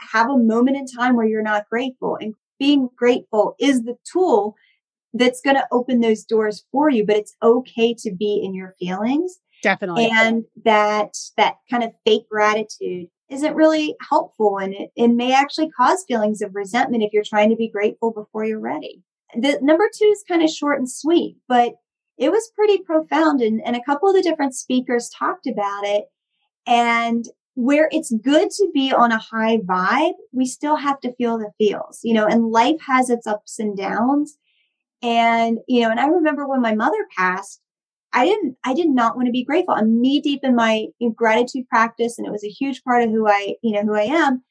have 0.00 0.30
a 0.30 0.38
moment 0.38 0.76
in 0.76 0.86
time 0.86 1.16
where 1.16 1.26
you're 1.26 1.42
not 1.42 1.68
grateful 1.68 2.16
and 2.20 2.34
being 2.58 2.88
grateful 2.96 3.54
is 3.58 3.82
the 3.82 3.96
tool 4.10 4.54
that's 5.12 5.40
going 5.40 5.56
to 5.56 5.66
open 5.70 6.00
those 6.00 6.24
doors 6.24 6.64
for 6.72 6.90
you, 6.90 7.04
but 7.04 7.16
it's 7.16 7.36
okay 7.42 7.94
to 7.98 8.14
be 8.14 8.40
in 8.42 8.54
your 8.54 8.74
feelings. 8.78 9.38
Definitely. 9.62 10.10
And 10.12 10.44
that, 10.64 11.14
that 11.36 11.56
kind 11.70 11.84
of 11.84 11.92
fake 12.04 12.28
gratitude 12.30 13.08
isn't 13.30 13.54
really 13.54 13.94
helpful 14.08 14.58
and 14.58 14.74
it, 14.74 14.90
it 14.96 15.08
may 15.08 15.32
actually 15.32 15.70
cause 15.70 16.04
feelings 16.06 16.42
of 16.42 16.54
resentment 16.54 17.02
if 17.02 17.12
you're 17.12 17.22
trying 17.24 17.50
to 17.50 17.56
be 17.56 17.70
grateful 17.70 18.12
before 18.12 18.44
you're 18.44 18.60
ready. 18.60 19.02
The 19.34 19.58
number 19.62 19.88
two 19.96 20.06
is 20.06 20.24
kind 20.28 20.42
of 20.42 20.50
short 20.50 20.78
and 20.78 20.90
sweet, 20.90 21.36
but 21.48 21.74
it 22.18 22.30
was 22.30 22.52
pretty 22.54 22.78
profound 22.78 23.40
and, 23.40 23.62
and 23.64 23.74
a 23.74 23.82
couple 23.84 24.08
of 24.08 24.14
the 24.14 24.22
different 24.22 24.54
speakers 24.54 25.10
talked 25.18 25.46
about 25.46 25.84
it. 25.84 26.04
And 26.66 27.24
where 27.54 27.88
it's 27.92 28.12
good 28.22 28.50
to 28.50 28.70
be 28.72 28.92
on 28.92 29.12
a 29.12 29.18
high 29.18 29.58
vibe, 29.58 30.14
we 30.32 30.46
still 30.46 30.76
have 30.76 31.00
to 31.00 31.14
feel 31.14 31.38
the 31.38 31.50
feels, 31.58 32.00
you 32.02 32.14
know, 32.14 32.26
and 32.26 32.50
life 32.50 32.80
has 32.86 33.10
its 33.10 33.26
ups 33.26 33.58
and 33.58 33.76
downs. 33.76 34.38
And, 35.02 35.58
you 35.66 35.82
know, 35.82 35.90
and 35.90 35.98
I 35.98 36.06
remember 36.06 36.46
when 36.46 36.62
my 36.62 36.74
mother 36.74 37.06
passed, 37.16 37.60
I 38.12 38.24
didn't, 38.24 38.56
I 38.64 38.74
did 38.74 38.88
not 38.88 39.16
want 39.16 39.26
to 39.26 39.32
be 39.32 39.44
grateful. 39.44 39.74
I'm 39.74 40.00
knee 40.00 40.20
deep 40.20 40.40
in 40.42 40.54
my 40.54 40.86
gratitude 41.14 41.68
practice 41.68 42.18
and 42.18 42.26
it 42.26 42.30
was 42.30 42.44
a 42.44 42.48
huge 42.48 42.84
part 42.84 43.02
of 43.02 43.10
who 43.10 43.26
I, 43.26 43.54
you 43.62 43.72
know, 43.72 43.82
who 43.82 43.94
I 43.94 44.02
am. 44.02 44.42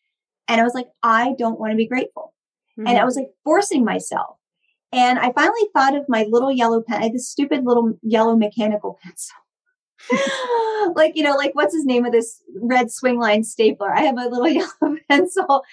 And 0.47 0.59
I 0.59 0.63
was 0.63 0.73
like, 0.73 0.87
I 1.03 1.35
don't 1.37 1.59
want 1.59 1.71
to 1.71 1.77
be 1.77 1.87
grateful. 1.87 2.33
Mm-hmm. 2.77 2.87
And 2.87 2.97
I 2.97 3.05
was 3.05 3.15
like 3.15 3.29
forcing 3.43 3.85
myself. 3.85 4.37
And 4.91 5.19
I 5.19 5.31
finally 5.31 5.69
thought 5.73 5.95
of 5.95 6.09
my 6.09 6.25
little 6.29 6.51
yellow 6.51 6.81
pen, 6.81 6.99
I 6.99 7.03
had 7.03 7.13
this 7.13 7.29
stupid 7.29 7.63
little 7.63 7.93
yellow 8.01 8.35
mechanical 8.35 8.99
pencil. 9.01 9.35
like, 10.95 11.15
you 11.15 11.23
know, 11.23 11.35
like 11.35 11.53
what's 11.53 11.73
his 11.73 11.85
name 11.85 12.05
of 12.05 12.11
this 12.11 12.41
red 12.61 12.87
Swingline 12.87 13.45
stapler? 13.45 13.93
I 13.93 14.01
have 14.01 14.17
a 14.17 14.27
little 14.27 14.47
yellow 14.81 14.97
pencil 15.09 15.63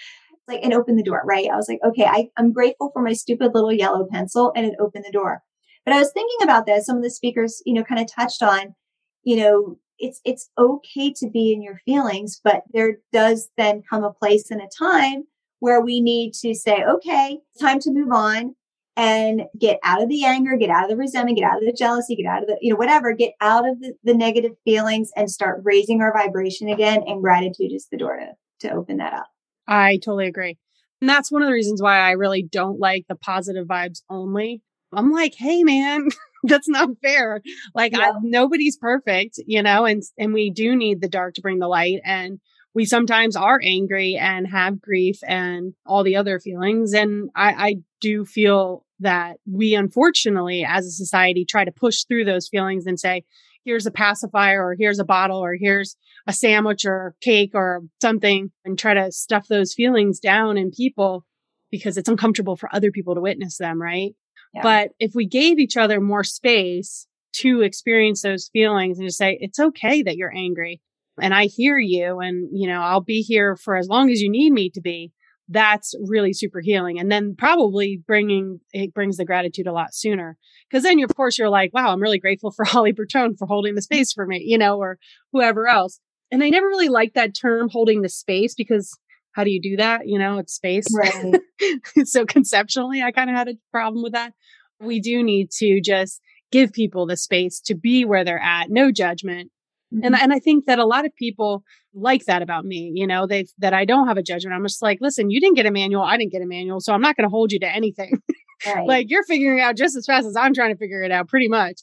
like 0.48 0.60
and 0.62 0.74
open 0.74 0.96
the 0.96 1.02
door, 1.02 1.22
right? 1.24 1.48
I 1.50 1.56
was 1.56 1.68
like, 1.68 1.80
okay, 1.84 2.04
I, 2.04 2.30
I'm 2.36 2.52
grateful 2.52 2.90
for 2.92 3.02
my 3.02 3.12
stupid 3.12 3.52
little 3.54 3.72
yellow 3.72 4.06
pencil 4.10 4.52
and 4.56 4.66
it 4.66 4.74
opened 4.80 5.04
the 5.06 5.12
door. 5.12 5.42
But 5.84 5.94
I 5.94 5.98
was 5.98 6.12
thinking 6.12 6.42
about 6.42 6.66
this. 6.66 6.86
Some 6.86 6.96
of 6.96 7.02
the 7.02 7.10
speakers, 7.10 7.62
you 7.64 7.74
know, 7.74 7.84
kind 7.84 8.00
of 8.00 8.12
touched 8.12 8.42
on, 8.42 8.74
you 9.22 9.36
know, 9.36 9.78
it's 9.98 10.20
it's 10.24 10.50
okay 10.58 11.12
to 11.16 11.28
be 11.28 11.52
in 11.52 11.62
your 11.62 11.80
feelings, 11.84 12.40
but 12.42 12.62
there 12.72 12.98
does 13.12 13.48
then 13.56 13.82
come 13.88 14.04
a 14.04 14.12
place 14.12 14.50
and 14.50 14.60
a 14.60 14.68
time 14.78 15.24
where 15.60 15.80
we 15.80 16.00
need 16.00 16.34
to 16.34 16.54
say, 16.54 16.84
okay, 16.84 17.38
time 17.60 17.80
to 17.80 17.90
move 17.90 18.12
on 18.12 18.54
and 18.96 19.42
get 19.58 19.78
out 19.84 20.02
of 20.02 20.08
the 20.08 20.24
anger, 20.24 20.56
get 20.56 20.70
out 20.70 20.84
of 20.84 20.90
the 20.90 20.96
resentment, 20.96 21.38
get 21.38 21.48
out 21.48 21.58
of 21.58 21.64
the 21.64 21.72
jealousy, 21.72 22.16
get 22.16 22.26
out 22.26 22.42
of 22.42 22.48
the, 22.48 22.58
you 22.60 22.70
know, 22.70 22.76
whatever, 22.76 23.12
get 23.12 23.32
out 23.40 23.68
of 23.68 23.80
the, 23.80 23.94
the 24.04 24.14
negative 24.14 24.52
feelings 24.64 25.10
and 25.16 25.30
start 25.30 25.60
raising 25.64 26.00
our 26.00 26.12
vibration 26.12 26.68
again. 26.68 27.02
And 27.06 27.22
gratitude 27.22 27.72
is 27.72 27.86
the 27.90 27.96
door 27.96 28.18
to, 28.18 28.68
to 28.68 28.74
open 28.74 28.96
that 28.98 29.12
up. 29.12 29.28
I 29.68 29.98
totally 29.98 30.26
agree. 30.26 30.56
And 31.00 31.08
that's 31.08 31.30
one 31.30 31.42
of 31.42 31.46
the 31.46 31.52
reasons 31.52 31.80
why 31.80 31.98
I 31.98 32.12
really 32.12 32.42
don't 32.42 32.80
like 32.80 33.04
the 33.08 33.14
positive 33.14 33.66
vibes 33.66 34.02
only. 34.10 34.62
I'm 34.92 35.12
like, 35.12 35.34
hey 35.36 35.62
man, 35.62 36.08
that's 36.42 36.68
not 36.68 36.88
fair. 37.02 37.40
Like 37.74 37.92
yeah. 37.92 38.10
I, 38.10 38.12
nobody's 38.22 38.76
perfect, 38.76 39.38
you 39.46 39.62
know, 39.62 39.84
and 39.84 40.02
and 40.18 40.32
we 40.32 40.50
do 40.50 40.74
need 40.74 41.00
the 41.00 41.08
dark 41.08 41.34
to 41.34 41.42
bring 41.42 41.58
the 41.58 41.68
light 41.68 42.00
and 42.04 42.40
we 42.74 42.84
sometimes 42.84 43.36
are 43.36 43.60
angry 43.62 44.16
and 44.16 44.46
have 44.46 44.80
grief 44.80 45.18
and 45.26 45.74
all 45.86 46.04
the 46.04 46.16
other 46.16 46.40
feelings 46.40 46.92
and 46.92 47.30
I 47.34 47.52
I 47.52 47.74
do 48.00 48.24
feel 48.24 48.84
that 49.00 49.36
we 49.50 49.74
unfortunately 49.74 50.64
as 50.68 50.86
a 50.86 50.90
society 50.90 51.44
try 51.44 51.64
to 51.64 51.72
push 51.72 52.04
through 52.04 52.24
those 52.24 52.48
feelings 52.48 52.86
and 52.86 52.98
say 52.98 53.24
here's 53.68 53.84
a 53.84 53.90
pacifier 53.90 54.66
or 54.66 54.74
here's 54.78 54.98
a 54.98 55.04
bottle 55.04 55.44
or 55.44 55.54
here's 55.54 55.94
a 56.26 56.32
sandwich 56.32 56.86
or 56.86 57.14
cake 57.20 57.50
or 57.52 57.82
something 58.00 58.50
and 58.64 58.78
try 58.78 58.94
to 58.94 59.12
stuff 59.12 59.46
those 59.46 59.74
feelings 59.74 60.18
down 60.18 60.56
in 60.56 60.70
people 60.70 61.26
because 61.70 61.98
it's 61.98 62.08
uncomfortable 62.08 62.56
for 62.56 62.74
other 62.74 62.90
people 62.90 63.14
to 63.14 63.20
witness 63.20 63.58
them, 63.58 63.80
right? 63.80 64.12
Yeah. 64.54 64.62
But 64.62 64.92
if 64.98 65.12
we 65.14 65.26
gave 65.26 65.58
each 65.58 65.76
other 65.76 66.00
more 66.00 66.24
space 66.24 67.06
to 67.34 67.60
experience 67.60 68.22
those 68.22 68.48
feelings 68.50 68.98
and 68.98 69.06
to 69.06 69.12
say, 69.12 69.36
it's 69.38 69.58
okay 69.58 70.02
that 70.02 70.16
you're 70.16 70.34
angry 70.34 70.80
and 71.20 71.34
I 71.34 71.44
hear 71.44 71.78
you 71.78 72.20
and, 72.20 72.48
you 72.50 72.68
know, 72.68 72.80
I'll 72.80 73.02
be 73.02 73.20
here 73.20 73.54
for 73.54 73.76
as 73.76 73.86
long 73.86 74.10
as 74.10 74.22
you 74.22 74.30
need 74.30 74.50
me 74.50 74.70
to 74.70 74.80
be. 74.80 75.12
That's 75.48 75.94
really 76.06 76.32
super 76.32 76.60
healing. 76.60 76.98
And 76.98 77.10
then 77.10 77.34
probably 77.36 78.02
bringing, 78.06 78.60
it 78.72 78.92
brings 78.92 79.16
the 79.16 79.24
gratitude 79.24 79.66
a 79.66 79.72
lot 79.72 79.94
sooner. 79.94 80.36
Cause 80.70 80.82
then, 80.82 81.02
of 81.02 81.14
course, 81.16 81.38
you're 81.38 81.48
like, 81.48 81.72
wow, 81.72 81.90
I'm 81.90 82.02
really 82.02 82.18
grateful 82.18 82.50
for 82.50 82.64
Holly 82.66 82.92
Bertone 82.92 83.38
for 83.38 83.46
holding 83.46 83.74
the 83.74 83.82
space 83.82 84.12
for 84.12 84.26
me, 84.26 84.42
you 84.46 84.58
know, 84.58 84.78
or 84.78 84.98
whoever 85.32 85.66
else 85.66 86.00
and 86.30 86.42
I 86.42 86.50
never 86.50 86.66
really 86.66 86.88
liked 86.88 87.14
that 87.14 87.34
term 87.34 87.68
holding 87.70 88.02
the 88.02 88.08
space 88.08 88.54
because 88.54 88.96
how 89.32 89.44
do 89.44 89.50
you 89.50 89.60
do 89.60 89.76
that? 89.76 90.06
You 90.06 90.18
know, 90.18 90.38
it's 90.38 90.54
space. 90.54 90.86
Right. 90.94 91.40
so 92.04 92.26
conceptually, 92.26 93.02
I 93.02 93.12
kind 93.12 93.30
of 93.30 93.36
had 93.36 93.48
a 93.48 93.58
problem 93.70 94.02
with 94.02 94.12
that. 94.12 94.32
We 94.80 95.00
do 95.00 95.22
need 95.22 95.50
to 95.58 95.80
just 95.80 96.20
give 96.50 96.72
people 96.72 97.06
the 97.06 97.16
space 97.16 97.60
to 97.60 97.74
be 97.74 98.04
where 98.04 98.24
they're 98.24 98.42
at, 98.42 98.70
no 98.70 98.90
judgment. 98.90 99.50
Mm-hmm. 99.94 100.04
And, 100.04 100.14
and 100.16 100.32
I 100.32 100.38
think 100.38 100.66
that 100.66 100.78
a 100.78 100.86
lot 100.86 101.06
of 101.06 101.14
people 101.14 101.62
like 102.00 102.24
that 102.26 102.42
about 102.42 102.64
me, 102.64 102.92
you 102.94 103.06
know, 103.06 103.26
they 103.26 103.46
that 103.58 103.74
I 103.74 103.84
don't 103.84 104.08
have 104.08 104.16
a 104.16 104.22
judgment. 104.22 104.54
I'm 104.54 104.64
just 104.64 104.82
like, 104.82 104.98
listen, 105.00 105.30
you 105.30 105.40
didn't 105.40 105.56
get 105.56 105.66
a 105.66 105.70
manual, 105.70 106.02
I 106.02 106.16
didn't 106.16 106.32
get 106.32 106.42
a 106.42 106.46
manual, 106.46 106.80
so 106.80 106.92
I'm 106.92 107.00
not 107.00 107.16
going 107.16 107.28
to 107.28 107.30
hold 107.30 107.52
you 107.52 107.60
to 107.60 107.68
anything. 107.68 108.22
Right. 108.66 108.84
like 108.88 109.06
you're 109.08 109.22
figuring 109.22 109.60
out 109.60 109.76
just 109.76 109.96
as 109.96 110.04
fast 110.04 110.26
as 110.26 110.34
I'm 110.34 110.52
trying 110.52 110.74
to 110.74 110.76
figure 110.76 111.00
it 111.04 111.12
out, 111.12 111.28
pretty 111.28 111.46
much. 111.46 111.82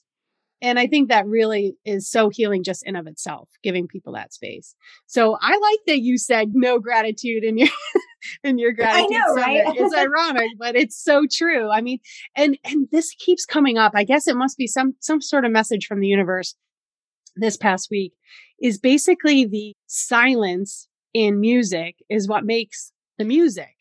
And 0.62 0.78
I 0.78 0.88
think 0.88 1.08
that 1.08 1.26
really 1.26 1.78
is 1.86 2.10
so 2.10 2.30
healing 2.30 2.64
just 2.64 2.86
in 2.86 2.98
of 2.98 3.08
itself, 3.08 3.50
giving 3.64 3.88
people 3.88 4.12
that 4.14 4.34
space. 4.34 4.76
So 5.06 5.38
I 5.42 5.52
like 5.52 5.80
that 5.88 6.02
you 6.02 6.18
said 6.18 6.50
no 6.54 6.80
gratitude 6.80 7.46
in 7.46 7.58
your 7.58 7.70
in 8.44 8.58
your 8.58 8.74
gratitude. 8.74 9.16
I 9.16 9.20
know, 9.20 9.36
right? 9.36 9.64
it's 9.68 9.96
ironic, 9.96 10.50
but 10.58 10.76
it's 10.76 11.02
so 11.02 11.26
true. 11.32 11.70
I 11.70 11.80
mean, 11.80 12.00
and 12.36 12.58
and 12.66 12.88
this 12.92 13.14
keeps 13.18 13.46
coming 13.46 13.78
up. 13.78 13.94
I 13.96 14.04
guess 14.04 14.28
it 14.28 14.36
must 14.36 14.58
be 14.58 14.68
some 14.68 14.96
some 15.00 15.22
sort 15.22 15.46
of 15.46 15.52
message 15.52 15.86
from 15.86 16.02
the 16.02 16.08
universe 16.08 16.56
this 17.38 17.58
past 17.58 17.90
week 17.92 18.14
is 18.62 18.80
basically 18.80 19.46
the 19.46 19.74
silence 19.88 20.88
in 21.14 21.40
music 21.40 21.96
is 22.10 22.28
what 22.28 22.46
makes 22.46 22.92
the 23.18 23.26
music. 23.26 23.76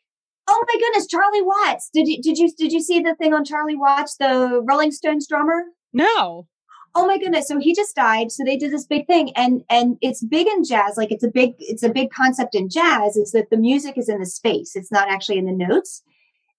Oh 0.47 0.63
my 0.67 0.79
goodness, 0.79 1.07
Charlie 1.07 1.41
Watts. 1.41 1.89
Did 1.93 2.07
you 2.07 2.21
did 2.21 2.37
you 2.37 2.51
did 2.57 2.71
you 2.71 2.81
see 2.81 2.99
the 2.99 3.15
thing 3.15 3.33
on 3.33 3.45
Charlie 3.45 3.75
Watts, 3.75 4.17
the 4.17 4.61
Rolling 4.67 4.91
Stones 4.91 5.27
drummer? 5.27 5.63
No 5.91 6.47
oh 6.95 7.05
my 7.05 7.17
goodness 7.17 7.47
so 7.47 7.59
he 7.59 7.75
just 7.75 7.95
died 7.95 8.31
so 8.31 8.43
they 8.43 8.57
did 8.57 8.71
this 8.71 8.85
big 8.85 9.05
thing 9.05 9.31
and 9.35 9.63
and 9.69 9.97
it's 10.01 10.23
big 10.23 10.47
in 10.47 10.63
jazz 10.63 10.95
like 10.97 11.11
it's 11.11 11.23
a 11.23 11.29
big 11.29 11.53
it's 11.59 11.83
a 11.83 11.89
big 11.89 12.09
concept 12.09 12.55
in 12.55 12.69
jazz 12.69 13.17
is 13.17 13.31
that 13.31 13.49
the 13.51 13.57
music 13.57 13.97
is 13.97 14.09
in 14.09 14.19
the 14.19 14.25
space 14.25 14.75
it's 14.75 14.91
not 14.91 15.09
actually 15.09 15.37
in 15.37 15.45
the 15.45 15.51
notes 15.51 16.01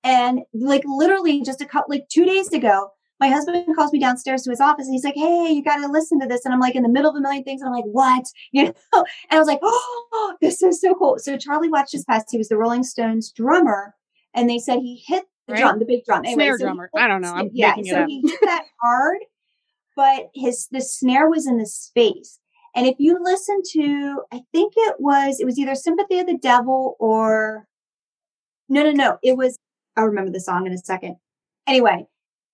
and 0.05 0.41
like 0.55 0.83
literally 0.85 1.43
just 1.43 1.61
a 1.61 1.67
couple 1.67 1.95
like 1.95 2.07
two 2.09 2.25
days 2.25 2.53
ago 2.53 2.91
my 3.21 3.29
husband 3.29 3.65
calls 3.75 3.93
me 3.93 3.99
downstairs 3.99 4.43
to 4.43 4.51
his 4.51 4.61
office 4.61 4.87
and 4.87 4.95
he's 4.95 5.05
like 5.05 5.15
hey 5.15 5.51
you 5.53 5.63
got 5.63 5.79
to 5.79 5.89
listen 5.89 6.21
to 6.21 6.27
this 6.27 6.45
and 6.45 6.53
i'm 6.53 6.61
like 6.61 6.75
in 6.75 6.83
the 6.83 6.89
middle 6.89 7.11
of 7.11 7.17
a 7.17 7.21
million 7.21 7.45
things 7.45 7.61
and 7.61 7.69
i'm 7.69 7.75
like 7.75 7.85
what 7.85 8.25
you 8.53 8.65
know 8.65 8.73
and 8.93 9.07
i 9.31 9.39
was 9.39 9.49
like 9.49 9.61
oh 9.63 10.37
this 10.41 10.63
is 10.63 10.81
so 10.81 10.95
cool 10.95 11.17
so 11.19 11.37
Charlie 11.37 11.69
Watts 11.69 11.93
his 11.93 12.05
past. 12.05 12.29
he 12.31 12.39
was 12.39 12.49
the 12.49 12.57
rolling 12.57 12.83
stones 12.83 13.33
drummer 13.33 13.95
and 14.35 14.49
they 14.49 14.59
said 14.59 14.79
he 14.79 15.03
hit 15.07 15.25
the 15.47 15.55
right? 15.55 15.61
drum 15.61 15.79
the 15.79 15.85
big 15.85 16.05
drum 16.05 16.25
anyway, 16.25 16.45
snare 16.45 16.59
so 16.59 16.65
drummer 16.65 16.91
i 16.97 17.07
don't 17.07 17.23
know 17.23 17.33
i'm 17.33 17.51
yeah 17.53 17.75
so 17.75 18.05
he 18.07 18.23
hit 18.27 18.41
that 18.43 18.65
hard 18.83 19.19
but 19.97 20.31
his 20.35 20.69
the 20.71 20.83
snare 20.83 21.29
was 21.29 21.47
in 21.47 21.57
the 21.57 21.67
space. 21.67 22.39
And 22.77 22.87
if 22.87 22.97
you 22.99 23.19
listen 23.21 23.63
to, 23.73 24.23
I 24.31 24.43
think 24.53 24.75
it 24.77 24.97
was, 24.99 25.41
it 25.41 25.47
was 25.47 25.59
either 25.59 25.75
Sympathy 25.75 26.19
of 26.19 26.27
the 26.27 26.37
Devil 26.37 26.95
or, 27.01 27.67
no, 28.69 28.83
no, 28.83 28.91
no, 28.91 29.19
it 29.23 29.39
was, 29.39 29.59
I'll 29.97 30.05
remember 30.05 30.31
the 30.31 30.41
song 30.41 30.67
in 30.67 30.75
a 30.75 30.79
second. 30.79 31.17
Anyway, 31.67 32.07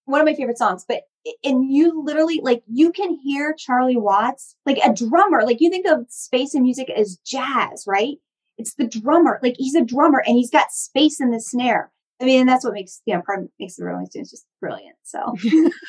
one 0.04 0.20
of 0.20 0.26
my 0.26 0.34
favorite 0.34 0.58
songs, 0.58 0.84
but, 0.86 1.02
and 1.44 1.70
you 1.70 2.02
literally, 2.04 2.40
like, 2.42 2.62
you 2.66 2.92
can 2.92 3.18
hear 3.22 3.54
Charlie 3.56 3.96
Watts, 3.96 4.56
like 4.66 4.78
a 4.78 4.92
drummer, 4.92 5.44
like 5.44 5.60
you 5.60 5.70
think 5.70 5.86
of 5.86 6.06
space 6.08 6.54
and 6.54 6.64
music 6.64 6.90
as 6.90 7.18
jazz, 7.24 7.84
right? 7.86 8.16
It's 8.58 8.74
the 8.74 8.86
drummer, 8.86 9.40
like 9.42 9.54
he's 9.58 9.74
a 9.74 9.84
drummer 9.84 10.22
and 10.26 10.36
he's 10.36 10.50
got 10.50 10.72
space 10.72 11.20
in 11.20 11.30
the 11.30 11.40
snare. 11.40 11.92
I 12.22 12.24
mean, 12.24 12.40
and 12.40 12.48
that's 12.48 12.64
what 12.64 12.74
makes 12.74 13.02
you 13.04 13.14
know 13.14 13.22
part 13.26 13.40
makes 13.58 13.74
the 13.74 13.84
Rolling 13.84 14.06
Stones 14.06 14.30
just 14.30 14.46
brilliant. 14.60 14.94
So 15.02 15.34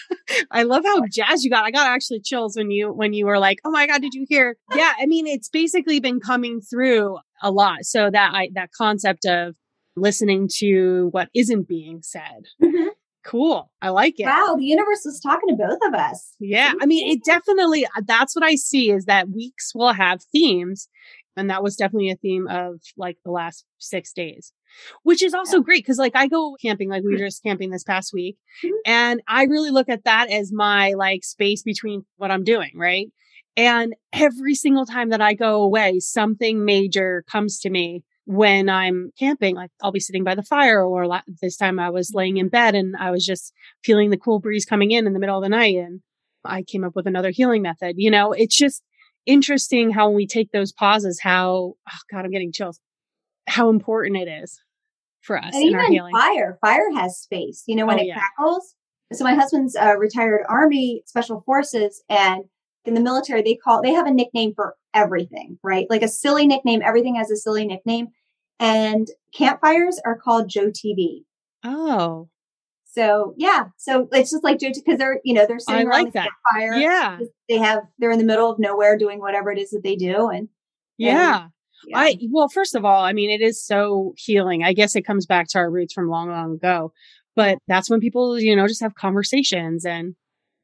I 0.51 0.63
love 0.63 0.83
how 0.83 1.03
jazz 1.05 1.43
you 1.43 1.51
got. 1.51 1.63
I 1.63 1.69
got 1.69 1.87
actually 1.87 2.21
chills 2.21 2.57
when 2.57 2.71
you 2.71 2.91
when 2.91 3.13
you 3.13 3.27
were 3.27 3.37
like, 3.37 3.59
"Oh 3.63 3.69
my 3.69 3.85
god, 3.85 4.01
did 4.01 4.15
you 4.15 4.25
hear?" 4.27 4.57
Yeah, 4.75 4.93
I 4.99 5.05
mean, 5.05 5.27
it's 5.27 5.49
basically 5.49 5.99
been 5.99 6.19
coming 6.19 6.59
through 6.59 7.19
a 7.43 7.51
lot. 7.51 7.83
So 7.83 8.09
that 8.09 8.31
I 8.33 8.49
that 8.55 8.71
concept 8.75 9.25
of 9.25 9.55
listening 9.95 10.49
to 10.57 11.09
what 11.11 11.29
isn't 11.35 11.67
being 11.67 12.01
said. 12.01 12.45
Mm-hmm. 12.61 12.87
Cool. 13.25 13.71
I 13.81 13.89
like 13.89 14.19
it. 14.19 14.25
Wow, 14.25 14.55
the 14.57 14.65
universe 14.65 15.03
was 15.05 15.19
talking 15.21 15.49
to 15.49 15.55
both 15.55 15.79
of 15.87 15.93
us. 15.93 16.35
Yeah. 16.39 16.73
I 16.81 16.85
mean, 16.85 17.09
it 17.09 17.23
definitely, 17.23 17.85
uh, 17.85 18.01
that's 18.05 18.35
what 18.35 18.43
I 18.43 18.55
see 18.55 18.91
is 18.91 19.05
that 19.05 19.29
weeks 19.29 19.71
will 19.73 19.93
have 19.93 20.21
themes. 20.31 20.89
And 21.35 21.49
that 21.49 21.63
was 21.63 21.75
definitely 21.75 22.11
a 22.11 22.15
theme 22.15 22.47
of 22.47 22.81
like 22.95 23.17
the 23.25 23.31
last 23.31 23.65
six 23.79 24.13
days, 24.13 24.53
which 25.01 25.23
is 25.23 25.33
also 25.33 25.57
yeah. 25.57 25.63
great 25.63 25.83
because 25.83 25.97
like 25.97 26.15
I 26.15 26.27
go 26.27 26.55
camping, 26.61 26.89
like 26.89 27.03
we 27.03 27.13
were 27.13 27.25
just 27.25 27.41
camping 27.41 27.71
this 27.71 27.83
past 27.83 28.11
week. 28.13 28.37
Mm-hmm. 28.63 28.75
And 28.85 29.21
I 29.27 29.45
really 29.45 29.71
look 29.71 29.89
at 29.89 30.03
that 30.03 30.29
as 30.29 30.51
my 30.53 30.93
like 30.93 31.23
space 31.23 31.63
between 31.63 32.05
what 32.17 32.29
I'm 32.29 32.43
doing. 32.43 32.71
Right. 32.75 33.07
And 33.55 33.95
every 34.11 34.53
single 34.53 34.85
time 34.85 35.09
that 35.09 35.21
I 35.21 35.33
go 35.33 35.61
away, 35.61 35.99
something 35.99 36.65
major 36.65 37.23
comes 37.31 37.59
to 37.61 37.69
me 37.69 38.03
when 38.25 38.69
I'm 38.69 39.11
camping, 39.19 39.55
like 39.55 39.71
I'll 39.81 39.91
be 39.91 39.99
sitting 39.99 40.23
by 40.23 40.35
the 40.35 40.43
fire 40.43 40.83
or 40.83 41.07
la- 41.07 41.21
this 41.41 41.57
time 41.57 41.79
I 41.79 41.89
was 41.89 42.11
laying 42.13 42.37
in 42.37 42.49
bed 42.49 42.75
and 42.75 42.95
I 42.95 43.11
was 43.11 43.25
just 43.25 43.53
feeling 43.83 44.09
the 44.09 44.17
cool 44.17 44.39
breeze 44.39 44.65
coming 44.65 44.91
in 44.91 45.05
in 45.05 45.13
the 45.13 45.19
middle 45.19 45.37
of 45.37 45.43
the 45.43 45.49
night. 45.49 45.75
And 45.75 46.01
I 46.45 46.63
came 46.63 46.83
up 46.83 46.95
with 46.95 47.07
another 47.07 47.31
healing 47.31 47.61
method. 47.61 47.95
You 47.97 48.11
know, 48.11 48.31
it's 48.31 48.55
just 48.55 48.81
interesting 49.25 49.91
how 49.91 50.07
when 50.07 50.15
we 50.15 50.27
take 50.27 50.51
those 50.51 50.71
pauses, 50.71 51.19
how, 51.21 51.73
oh 51.89 51.99
God, 52.11 52.25
I'm 52.25 52.31
getting 52.31 52.51
chills, 52.51 52.79
how 53.47 53.69
important 53.69 54.17
it 54.17 54.29
is 54.29 54.61
for 55.21 55.37
us. 55.37 55.53
And 55.53 55.63
even 55.63 56.09
fire, 56.11 56.57
fire 56.61 56.91
has 56.95 57.17
space, 57.17 57.63
you 57.67 57.75
know, 57.75 57.85
when 57.85 57.99
oh, 57.99 58.03
it 58.03 58.07
yeah. 58.07 58.19
crackles. 58.19 58.75
So 59.11 59.23
my 59.23 59.35
husband's 59.35 59.75
uh, 59.75 59.95
retired 59.97 60.41
army 60.49 61.03
special 61.05 61.43
forces 61.45 62.03
and 62.09 62.45
in 62.85 62.95
the 62.95 63.01
military, 63.01 63.41
they 63.41 63.55
call, 63.55 63.81
they 63.81 63.93
have 63.93 64.07
a 64.07 64.11
nickname 64.11 64.53
for 64.55 64.75
everything, 64.93 65.57
right? 65.63 65.87
Like 65.89 66.01
a 66.01 66.07
silly 66.07 66.47
nickname. 66.47 66.81
Everything 66.83 67.15
has 67.15 67.31
a 67.31 67.35
silly 67.35 67.65
nickname. 67.65 68.07
And 68.59 69.07
campfires 69.35 69.99
are 70.05 70.17
called 70.17 70.49
Joe 70.49 70.69
TV. 70.71 71.25
Oh. 71.63 72.29
So 72.85 73.33
yeah, 73.37 73.65
so 73.77 74.07
it's 74.11 74.29
just 74.29 74.43
like 74.43 74.59
Joe 74.59 74.69
because 74.73 74.99
they're 74.99 75.19
you 75.23 75.33
know 75.33 75.47
they're 75.47 75.57
sitting 75.57 75.87
I 75.87 75.89
around 75.89 76.03
like 76.03 76.13
the 76.13 76.19
that. 76.19 76.29
campfire. 76.53 76.79
Yeah, 76.79 77.17
they 77.49 77.57
have 77.57 77.85
they're 77.97 78.11
in 78.11 78.19
the 78.19 78.25
middle 78.25 78.51
of 78.51 78.59
nowhere 78.59 78.99
doing 78.99 79.19
whatever 79.19 79.51
it 79.51 79.57
is 79.57 79.71
that 79.71 79.81
they 79.83 79.95
do, 79.95 80.29
and 80.29 80.49
yeah. 80.99 81.45
And, 81.45 81.51
yeah. 81.87 81.97
I 81.97 82.17
well, 82.29 82.49
first 82.49 82.75
of 82.75 82.85
all, 82.85 83.03
I 83.03 83.13
mean, 83.13 83.31
it 83.31 83.43
is 83.43 83.65
so 83.65 84.13
healing. 84.15 84.63
I 84.63 84.73
guess 84.73 84.95
it 84.95 85.07
comes 85.07 85.25
back 85.25 85.47
to 85.49 85.57
our 85.57 85.71
roots 85.71 85.91
from 85.91 86.07
long, 86.07 86.29
long 86.29 86.53
ago. 86.53 86.93
But 87.35 87.57
that's 87.67 87.89
when 87.89 87.99
people, 87.99 88.39
you 88.39 88.55
know, 88.55 88.67
just 88.67 88.83
have 88.83 88.93
conversations 88.93 89.85
and 89.85 90.13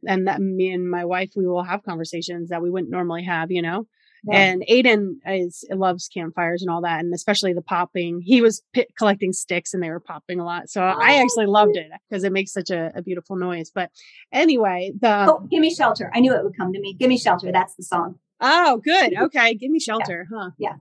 and 0.08 0.28
that 0.28 0.40
me 0.40 0.72
and 0.72 0.90
my 0.90 1.06
wife 1.06 1.32
we 1.36 1.48
will 1.48 1.64
have 1.64 1.84
conversations 1.84 2.50
that 2.50 2.62
we 2.62 2.70
wouldn't 2.70 2.92
normally 2.92 3.24
have 3.24 3.52
you 3.52 3.62
know 3.62 3.86
yeah. 4.26 4.38
and 4.38 4.64
aiden 4.70 5.16
is 5.28 5.66
loves 5.72 6.08
campfires 6.08 6.62
and 6.62 6.70
all 6.70 6.82
that 6.82 7.00
and 7.00 7.14
especially 7.14 7.54
the 7.54 7.62
popping. 7.62 8.22
He 8.24 8.42
was 8.42 8.62
collecting 8.98 9.34
sticks 9.34 9.74
and 9.74 9.82
they 9.82 9.90
were 9.90 10.00
popping 10.00 10.40
a 10.40 10.46
lot. 10.46 10.70
So 10.70 10.82
oh. 10.82 11.00
i 11.02 11.22
actually 11.22 11.48
loved 11.48 11.76
it 11.78 11.88
because 12.10 12.24
it 12.24 12.32
makes 12.32 12.52
such 12.52 12.70
a, 12.70 12.92
a, 12.96 13.02
beautiful 13.02 13.36
noise. 13.36 13.72
But 13.74 13.92
anyway 14.32 14.92
the 15.00 15.26
oh 15.30 15.48
give 15.50 15.62
me 15.62 15.74
shelter. 15.74 16.12
I 16.14 16.20
knew 16.20 16.34
it 16.34 16.44
would 16.44 16.58
come 16.58 16.74
to 16.74 16.80
me. 16.80 16.96
Give 17.00 17.10
me 17.10 17.18
shelter. 17.18 17.52
That's 17.52 17.76
the 17.76 17.84
song. 17.84 18.16
Oh 18.42 18.78
good. 18.84 19.14
Okay. 19.30 19.54
Give 19.56 19.72
me 19.72 19.80
shelter 19.80 20.28
yeah. 20.32 20.38
huh? 20.38 20.50
Yeah. 20.58 20.76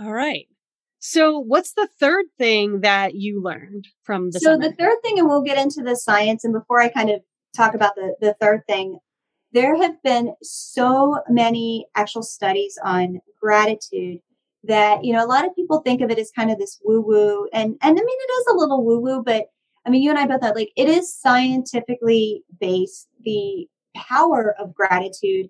All 0.00 0.12
right. 0.12 0.46
So, 1.02 1.38
what's 1.38 1.72
the 1.72 1.88
third 1.98 2.26
thing 2.36 2.82
that 2.82 3.14
you 3.14 3.42
learned 3.42 3.88
from 4.02 4.30
the? 4.30 4.40
So, 4.40 4.58
the 4.58 4.72
third 4.72 4.96
thing, 5.02 5.18
and 5.18 5.26
we'll 5.26 5.40
get 5.40 5.58
into 5.58 5.82
the 5.82 5.96
science. 5.96 6.44
And 6.44 6.52
before 6.52 6.80
I 6.80 6.88
kind 6.88 7.08
of 7.08 7.22
talk 7.56 7.74
about 7.74 7.94
the, 7.94 8.14
the 8.20 8.36
third 8.38 8.66
thing, 8.68 8.98
there 9.52 9.80
have 9.80 10.02
been 10.02 10.34
so 10.42 11.20
many 11.28 11.86
actual 11.94 12.22
studies 12.22 12.78
on 12.84 13.20
gratitude 13.40 14.20
that, 14.64 15.04
you 15.04 15.12
know, 15.12 15.24
a 15.24 15.26
lot 15.26 15.46
of 15.46 15.54
people 15.56 15.80
think 15.80 16.00
of 16.00 16.10
it 16.10 16.18
as 16.18 16.30
kind 16.30 16.50
of 16.50 16.58
this 16.58 16.78
woo 16.84 17.00
woo. 17.00 17.48
And, 17.52 17.76
and 17.80 17.98
I 17.98 18.02
mean, 18.02 18.04
it 18.06 18.32
is 18.32 18.46
a 18.50 18.56
little 18.56 18.84
woo 18.84 19.00
woo, 19.00 19.22
but 19.24 19.46
I 19.86 19.90
mean, 19.90 20.02
you 20.02 20.10
and 20.10 20.18
I 20.18 20.26
both 20.26 20.42
know, 20.42 20.52
like, 20.54 20.72
it 20.76 20.88
is 20.88 21.14
scientifically 21.14 22.44
based, 22.60 23.08
the 23.24 23.66
power 23.96 24.54
of 24.58 24.74
gratitude 24.74 25.48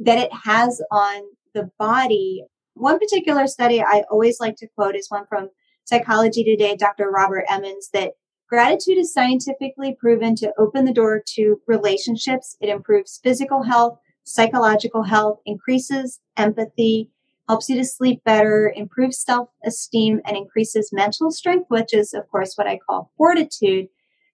that 0.00 0.18
it 0.18 0.30
has 0.44 0.82
on 0.90 1.22
the 1.54 1.70
body. 1.78 2.44
One 2.74 2.98
particular 2.98 3.46
study 3.46 3.80
I 3.80 4.04
always 4.10 4.40
like 4.40 4.56
to 4.56 4.68
quote 4.76 4.96
is 4.96 5.10
one 5.10 5.26
from 5.28 5.50
Psychology 5.84 6.44
Today, 6.44 6.76
Dr. 6.76 7.10
Robert 7.10 7.44
Emmons, 7.48 7.90
that 7.92 8.12
Gratitude 8.50 8.98
is 8.98 9.12
scientifically 9.12 9.94
proven 9.94 10.34
to 10.34 10.52
open 10.58 10.84
the 10.84 10.92
door 10.92 11.22
to 11.24 11.60
relationships. 11.68 12.56
It 12.60 12.68
improves 12.68 13.20
physical 13.22 13.62
health, 13.62 14.00
psychological 14.24 15.04
health, 15.04 15.38
increases 15.46 16.18
empathy, 16.36 17.10
helps 17.48 17.68
you 17.68 17.76
to 17.76 17.84
sleep 17.84 18.24
better, 18.24 18.72
improves 18.74 19.20
self 19.20 19.50
esteem, 19.64 20.20
and 20.26 20.36
increases 20.36 20.90
mental 20.92 21.30
strength, 21.30 21.66
which 21.68 21.94
is, 21.94 22.12
of 22.12 22.28
course, 22.28 22.54
what 22.56 22.66
I 22.66 22.78
call 22.78 23.12
fortitude. 23.16 23.86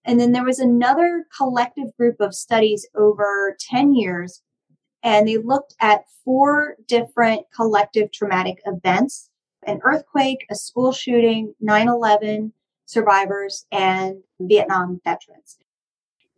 And 0.02 0.18
then 0.18 0.32
there 0.32 0.44
was 0.44 0.60
another 0.60 1.26
collective 1.36 1.94
group 1.98 2.18
of 2.18 2.34
studies 2.34 2.88
over 2.96 3.54
10 3.68 3.94
years, 3.94 4.40
and 5.02 5.28
they 5.28 5.36
looked 5.36 5.74
at 5.78 6.06
four 6.24 6.76
different 6.88 7.42
collective 7.54 8.12
traumatic 8.12 8.62
events 8.64 9.28
an 9.66 9.80
earthquake, 9.82 10.46
a 10.50 10.54
school 10.54 10.92
shooting, 10.92 11.52
9 11.60 11.88
11, 11.88 12.54
survivors 12.86 13.66
and 13.70 14.22
Vietnam 14.40 15.00
veterans. 15.04 15.58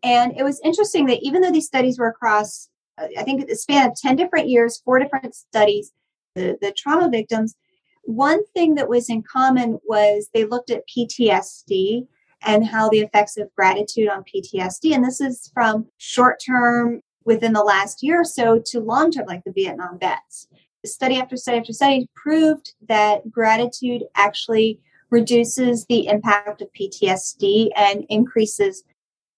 And 0.03 0.33
it 0.37 0.43
was 0.43 0.61
interesting 0.65 1.07
that 1.07 1.23
even 1.23 1.43
though 1.43 1.53
these 1.53 1.67
studies 1.67 1.99
were 1.99 2.09
across, 2.09 2.69
I 2.99 3.23
think 3.23 3.47
the 3.47 3.57
span 3.57 3.89
of 3.89 3.97
10 3.97 4.17
different 4.17 4.49
years, 4.49 4.81
four 4.85 4.99
different 4.99 5.35
studies, 5.35 5.93
the, 6.35 6.59
the 6.61 6.73
trauma 6.73 7.09
victims, 7.09 7.55
one 8.03 8.45
thing 8.55 8.75
that 8.77 8.89
was 8.89 9.11
in 9.11 9.23
common 9.23 9.79
was 9.85 10.31
they 10.33 10.45
looked 10.45 10.71
at 10.71 10.89
PTSD 10.89 12.07
and 12.43 12.67
how 12.67 12.89
the 12.89 13.01
effects 13.01 13.37
of 13.37 13.55
gratitude 13.55 14.09
on 14.09 14.25
PTSD. 14.25 14.95
And 14.95 15.05
this 15.05 15.21
is 15.21 15.51
from 15.53 15.87
short 15.99 16.41
term 16.45 17.03
within 17.25 17.53
the 17.53 17.63
last 17.63 18.03
year 18.03 18.21
or 18.21 18.25
so 18.25 18.61
to 18.67 18.81
long 18.81 19.11
term, 19.11 19.27
like 19.27 19.45
the 19.45 19.53
Vietnam 19.53 19.99
vets. 19.99 20.49
Study 20.87 21.17
after 21.17 21.37
study 21.37 21.59
after 21.59 21.73
study 21.73 22.09
proved 22.15 22.73
that 22.89 23.31
gratitude 23.31 24.05
actually 24.15 24.81
reduces 25.11 25.87
the 25.87 26.07
impact 26.07 26.61
of 26.61 26.73
PTSD 26.73 27.71
and 27.77 28.05
increases 28.09 28.85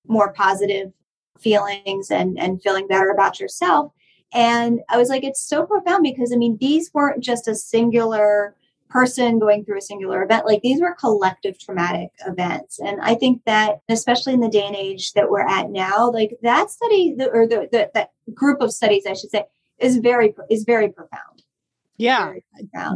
more 0.07 0.33
positive 0.33 0.93
feelings 1.39 2.11
and, 2.11 2.39
and 2.39 2.63
feeling 2.63 2.87
better 2.87 3.11
about 3.11 3.41
yourself. 3.41 3.93
And 4.33 4.81
I 4.89 4.97
was 4.97 5.09
like, 5.09 5.25
it's 5.25 5.43
so 5.43 5.65
profound 5.65 6.03
because 6.03 6.33
I 6.33 6.37
mean, 6.37 6.57
these 6.61 6.91
weren't 6.95 7.23
just 7.23 7.49
a 7.49 7.55
singular 7.55 8.55
person 8.91 9.39
going 9.39 9.65
through 9.65 9.79
a 9.79 9.83
singular 9.83 10.23
event. 10.23 10.47
Like 10.47 10.63
these 10.63 10.81
were 10.81 10.95
collective 10.95 11.59
traumatic 11.59 12.11
events. 12.27 12.79
And 12.81 13.01
I 13.01 13.15
think 13.15 13.43
that, 13.47 13.81
especially 13.89 14.35
in 14.35 14.41
the 14.41 14.49
day 14.49 14.67
and 14.67 14.77
age 14.77 15.13
that 15.13 15.31
we're 15.31 15.47
at 15.47 15.71
now, 15.71 16.11
like 16.11 16.37
that 16.43 16.71
study, 16.71 17.17
or 17.33 17.47
the, 17.47 17.69
the 17.71 17.91
that 17.95 18.11
group 18.35 18.61
of 18.61 18.73
studies, 18.73 19.07
I 19.07 19.15
should 19.15 19.31
say, 19.31 19.45
is 19.79 19.99
very 19.99 20.35
is 20.51 20.65
very 20.65 20.89
profound. 20.89 21.40
Yeah, 22.01 22.35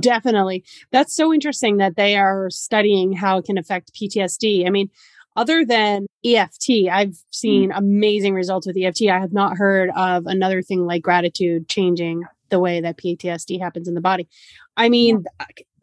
definitely. 0.00 0.64
That's 0.90 1.14
so 1.14 1.32
interesting 1.32 1.76
that 1.78 1.96
they 1.96 2.16
are 2.16 2.48
studying 2.50 3.12
how 3.12 3.38
it 3.38 3.44
can 3.44 3.58
affect 3.58 3.94
PTSD. 3.94 4.66
I 4.66 4.70
mean, 4.70 4.90
other 5.36 5.64
than 5.64 6.06
EFT, 6.24 6.88
I've 6.90 7.16
seen 7.30 7.70
mm. 7.70 7.78
amazing 7.78 8.34
results 8.34 8.66
with 8.66 8.76
EFT. 8.76 9.08
I 9.10 9.18
have 9.18 9.32
not 9.32 9.56
heard 9.56 9.90
of 9.96 10.26
another 10.26 10.62
thing 10.62 10.86
like 10.86 11.02
gratitude 11.02 11.68
changing 11.68 12.22
the 12.50 12.60
way 12.60 12.80
that 12.80 12.98
PTSD 12.98 13.60
happens 13.60 13.88
in 13.88 13.94
the 13.94 14.00
body. 14.00 14.28
I 14.76 14.88
mean, 14.88 15.24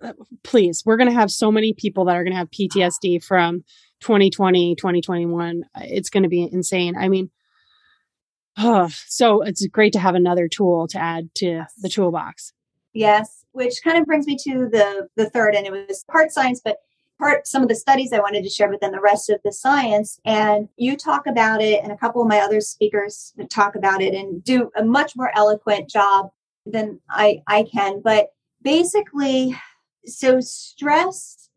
yeah. 0.02 0.14
please, 0.44 0.84
we're 0.86 0.98
going 0.98 1.10
to 1.10 1.16
have 1.16 1.32
so 1.32 1.52
many 1.52 1.74
people 1.74 2.06
that 2.06 2.16
are 2.16 2.24
going 2.24 2.34
to 2.34 2.40
have 2.40 2.50
PTSD 2.50 3.24
from 3.24 3.64
2020, 4.00 4.76
2021. 4.76 5.64
It's 5.82 6.10
going 6.10 6.24
to 6.24 6.30
be 6.30 6.50
insane. 6.52 6.96
I 6.98 7.10
mean, 7.10 7.30
oh, 8.58 8.90
so 9.08 9.42
it's 9.42 9.66
great 9.68 9.94
to 9.94 10.00
have 10.00 10.16
another 10.16 10.48
tool 10.48 10.88
to 10.88 10.98
add 10.98 11.30
to 11.36 11.66
the 11.82 11.90
toolbox. 11.90 12.54
Yes, 12.94 13.46
which 13.54 13.82
kind 13.84 13.98
of 13.98 14.06
brings 14.06 14.28
me 14.28 14.38
to 14.44 14.68
the 14.70 15.08
the 15.16 15.30
third, 15.30 15.56
and 15.56 15.66
it 15.66 15.72
was 15.72 16.04
part 16.12 16.32
science, 16.32 16.62
but 16.64 16.78
part 17.20 17.48
some 17.48 17.62
of 17.62 17.70
the 17.70 17.76
studies 17.76 18.12
I 18.12 18.20
wanted 18.20 18.44
to 18.44 18.50
share, 18.50 18.70
but 18.70 18.82
then 18.82 18.92
the 18.92 19.00
rest 19.00 19.30
of 19.30 19.40
the 19.46 19.54
science. 19.54 20.20
And 20.26 20.68
you 20.76 20.98
talk 20.98 21.26
about 21.28 21.62
it, 21.62 21.84
and 21.84 21.92
a 21.92 21.98
couple 21.98 22.22
of 22.22 22.28
my 22.28 22.40
other 22.40 22.60
speakers 22.62 23.34
talk 23.50 23.76
about 23.76 24.02
it 24.02 24.14
and 24.14 24.44
do 24.44 24.72
a 24.76 24.84
much 24.84 25.16
more 25.16 25.32
eloquent 25.36 25.90
job 25.90 26.32
than 26.66 27.00
I 27.10 27.42
I 27.48 27.64
can. 27.64 28.02
But 28.04 28.30
basically, 28.62 29.56
so 30.06 30.40
stress, 30.42 31.50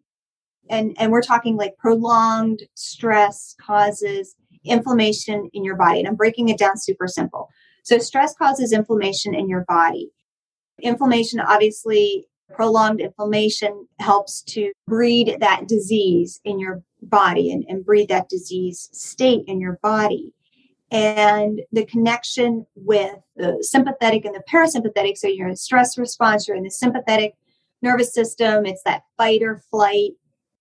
and 0.71 0.95
and 1.01 1.11
we're 1.11 1.23
talking 1.23 1.57
like 1.57 1.77
prolonged 1.79 2.63
stress 2.75 3.57
causes 3.61 4.37
inflammation 4.65 5.51
in 5.53 5.65
your 5.65 5.77
body, 5.77 5.99
and 5.99 6.09
I'm 6.09 6.15
breaking 6.17 6.49
it 6.49 6.59
down 6.59 6.79
super 6.79 7.09
simple. 7.09 7.49
So 7.83 7.99
stress 7.99 8.35
causes 8.35 8.73
inflammation 8.73 9.35
in 9.35 9.49
your 9.49 9.65
body. 9.69 10.11
Inflammation, 10.81 11.41
obviously, 11.41 12.27
prolonged 12.53 13.01
inflammation 13.01 13.87
helps 14.01 14.43
to 14.43 14.73
breed 14.87 15.39
that 15.41 15.67
disease 15.67 16.41
in 16.45 16.59
your 16.59 16.83
body 17.03 17.51
and, 17.51 17.65
and 17.69 17.85
breed 17.85 18.09
that 18.09 18.29
disease 18.29 18.89
state 18.93 19.45
in 19.47 19.61
your 19.61 19.79
body. 19.83 20.33
And 20.91 21.63
the 21.73 21.87
connection 21.87 22.67
with 22.77 23.17
the 23.35 23.59
sympathetic 23.63 24.25
and 24.25 24.35
the 24.35 24.43
parasympathetic, 24.53 25.17
so 25.17 25.27
you're 25.27 25.49
in 25.49 25.57
stress 25.57 25.99
response, 25.99 26.47
you're 26.47 26.57
in 26.57 26.63
the 26.63 26.71
sympathetic 26.71 27.35
nervous 27.83 28.15
system, 28.15 28.67
it's 28.67 28.83
that 28.85 29.03
fight 29.17 29.43
or 29.43 29.63
flight. 29.71 30.13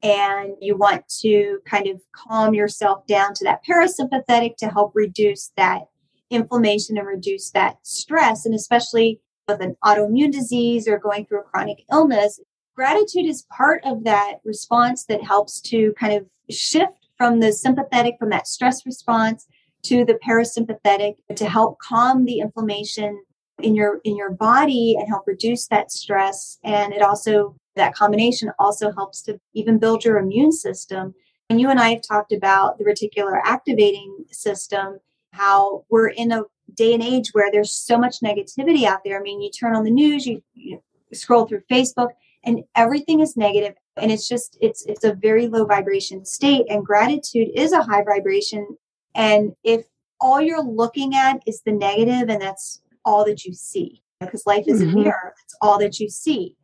and 0.04 0.56
you 0.60 0.76
want 0.76 1.08
to 1.08 1.60
kind 1.65 1.88
of 1.88 2.02
calm 2.13 2.54
yourself 2.54 3.08
down 3.08 3.34
to 3.34 3.45
that 3.45 3.62
parasympathetic 3.67 4.58
to 4.58 4.67
help 4.67 4.91
reduce 4.93 5.52
that 5.56 5.84
inflammation 6.30 6.97
and 6.97 7.08
reduce 7.08 7.52
that 7.52 7.78
stress. 7.84 8.45
And 8.45 8.54
especially 8.54 9.21
with 9.47 9.62
an 9.62 9.75
autoimmune 9.84 10.32
disease 10.32 10.88
or 10.88 10.97
going 10.97 11.25
through 11.25 11.41
a 11.41 11.43
chronic 11.43 11.84
illness, 11.91 12.39
gratitude 12.75 13.25
is 13.25 13.45
part 13.56 13.82
of 13.86 14.03
that 14.03 14.36
response 14.45 15.06
that 15.06 15.23
helps 15.23 15.62
to 15.62 15.93
kind 15.99 16.13
of 16.13 16.25
shift 16.49 17.08
from 17.17 17.39
the 17.39 17.51
sympathetic, 17.51 18.15
from 18.19 18.29
that 18.29 18.47
stress 18.47 18.86
response 18.86 19.47
to 19.84 20.06
the 20.06 20.17
parasympathetic 20.25 21.15
to 21.36 21.49
help 21.49 21.77
calm 21.79 22.25
the 22.25 22.39
inflammation 22.39 23.21
in 23.62 23.75
your 23.75 23.99
in 24.03 24.17
your 24.17 24.32
body 24.32 24.95
and 24.97 25.08
help 25.08 25.23
reduce 25.27 25.67
that 25.67 25.91
stress. 25.91 26.58
And 26.63 26.93
it 26.93 27.01
also 27.01 27.56
that 27.75 27.93
combination 27.93 28.51
also 28.60 28.91
helps 28.91 29.21
to 29.23 29.39
even 29.53 29.77
build 29.77 30.03
your 30.03 30.17
immune 30.17 30.51
system. 30.51 31.13
And 31.49 31.62
you 31.62 31.69
and 31.69 31.79
i 31.79 31.89
have 31.89 32.01
talked 32.01 32.32
about 32.32 32.77
the 32.77 32.86
reticular 32.86 33.39
activating 33.43 34.25
system 34.32 34.99
how 35.34 35.84
we're 35.89 36.10
in 36.10 36.32
a 36.32 36.43
day 36.75 36.93
and 36.93 37.03
age 37.03 37.29
where 37.33 37.51
there's 37.51 37.73
so 37.73 37.97
much 37.97 38.19
negativity 38.21 38.86
out 38.86 39.01
there. 39.03 39.19
I 39.19 39.21
mean 39.21 39.41
you 39.41 39.49
turn 39.51 39.75
on 39.75 39.83
the 39.83 39.91
news 39.91 40.25
you, 40.25 40.41
you 40.53 40.81
scroll 41.13 41.45
through 41.45 41.62
facebook 41.71 42.09
and 42.43 42.63
everything 42.75 43.19
is 43.19 43.38
negative 43.38 43.75
and 43.97 44.12
it's 44.12 44.27
just 44.27 44.57
it's 44.62 44.86
it's 44.86 45.03
a 45.03 45.13
very 45.13 45.47
low 45.47 45.65
vibration 45.65 46.25
state 46.25 46.65
and 46.69 46.86
gratitude 46.86 47.49
is 47.53 47.71
a 47.71 47.83
high 47.83 48.03
vibration. 48.03 48.77
And 49.15 49.53
if 49.63 49.86
all 50.19 50.41
you're 50.41 50.63
looking 50.63 51.15
at 51.15 51.41
is 51.45 51.62
the 51.65 51.71
negative 51.71 52.29
and 52.29 52.41
that's 52.41 52.81
all 53.05 53.25
that 53.25 53.45
you 53.45 53.53
see 53.53 54.01
because 54.19 54.45
life 54.45 54.65
is 54.67 54.81
mm-hmm. 54.81 54.97
a 54.97 55.03
mirror 55.03 55.33
that's 55.38 55.55
all 55.62 55.77
that 55.79 55.99
you 55.99 56.09
see. 56.09 56.55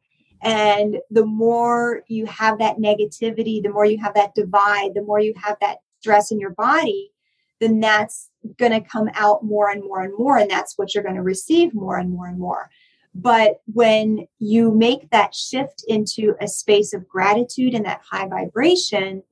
And 0.41 0.99
the 1.11 1.25
more 1.25 2.03
you 2.07 2.25
have 2.25 2.59
that 2.59 2.77
negativity 2.77 3.61
the 3.61 3.71
more 3.71 3.85
you 3.85 3.99
have 3.99 4.15
that 4.15 4.35
divide 4.35 4.93
the 4.95 5.03
more 5.03 5.19
you 5.19 5.33
have 5.37 5.57
that 5.61 5.79
stress 5.99 6.31
in 6.31 6.39
your 6.39 6.51
body 6.51 7.11
then 7.59 7.79
that's 7.79 8.29
going 8.57 8.71
to 8.71 8.81
come 8.81 9.09
out 9.13 9.43
more 9.43 9.69
and 9.69 9.83
more 9.83 10.01
and 10.01 10.13
more 10.17 10.37
and 10.37 10.49
that's 10.49 10.77
what 10.77 10.93
you're 10.93 11.03
going 11.03 11.15
to 11.15 11.21
receive 11.21 11.73
more 11.73 11.97
and 11.97 12.11
more 12.11 12.27
and 12.27 12.39
more 12.39 12.69
but 13.15 13.61
when 13.73 14.27
you 14.37 14.71
make 14.71 15.09
that 15.09 15.33
shift 15.33 15.83
into 15.87 16.35
a 16.39 16.47
space 16.47 16.93
of 16.93 17.07
gratitude 17.07 17.73
and 17.73 17.85
that 17.85 18.01
high 18.09 18.27
vibration 18.27 19.23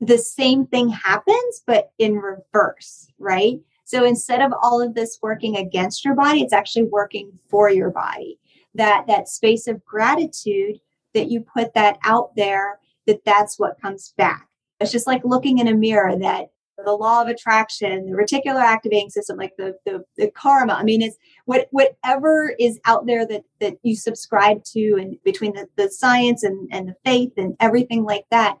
the 0.00 0.18
same 0.18 0.66
thing 0.66 0.88
happens 0.88 1.62
but 1.66 1.92
in 1.98 2.16
reverse 2.16 3.08
right 3.18 3.60
so 3.86 4.04
instead 4.04 4.42
of 4.42 4.52
all 4.62 4.82
of 4.82 4.94
this 4.94 5.20
working 5.22 5.56
against 5.56 6.04
your 6.04 6.16
body, 6.16 6.42
it's 6.42 6.52
actually 6.52 6.88
working 6.90 7.38
for 7.48 7.70
your 7.70 7.90
body. 7.90 8.40
That 8.74 9.06
that 9.06 9.28
space 9.28 9.68
of 9.68 9.84
gratitude 9.84 10.80
that 11.14 11.30
you 11.30 11.40
put 11.40 11.72
that 11.74 11.98
out 12.04 12.34
there, 12.34 12.80
that 13.06 13.24
that's 13.24 13.60
what 13.60 13.80
comes 13.80 14.12
back. 14.18 14.48
It's 14.80 14.90
just 14.90 15.06
like 15.06 15.22
looking 15.24 15.58
in 15.58 15.68
a 15.68 15.74
mirror 15.74 16.18
that 16.18 16.50
the 16.84 16.92
law 16.92 17.22
of 17.22 17.28
attraction, 17.28 18.10
the 18.10 18.16
reticular 18.16 18.60
activating 18.60 19.10
system, 19.10 19.36
like 19.36 19.52
the, 19.56 19.76
the, 19.84 20.04
the 20.16 20.30
karma. 20.30 20.74
I 20.74 20.82
mean, 20.82 21.02
it's 21.02 21.16
what 21.44 21.68
whatever 21.70 22.54
is 22.58 22.78
out 22.84 23.06
there 23.06 23.26
that 23.26 23.44
that 23.60 23.78
you 23.82 23.96
subscribe 23.96 24.62
to 24.72 24.96
and 25.00 25.16
between 25.24 25.54
the, 25.54 25.66
the 25.76 25.90
science 25.90 26.42
and, 26.42 26.68
and 26.72 26.88
the 26.88 26.96
faith 27.04 27.32
and 27.36 27.56
everything 27.60 28.04
like 28.04 28.26
that, 28.30 28.58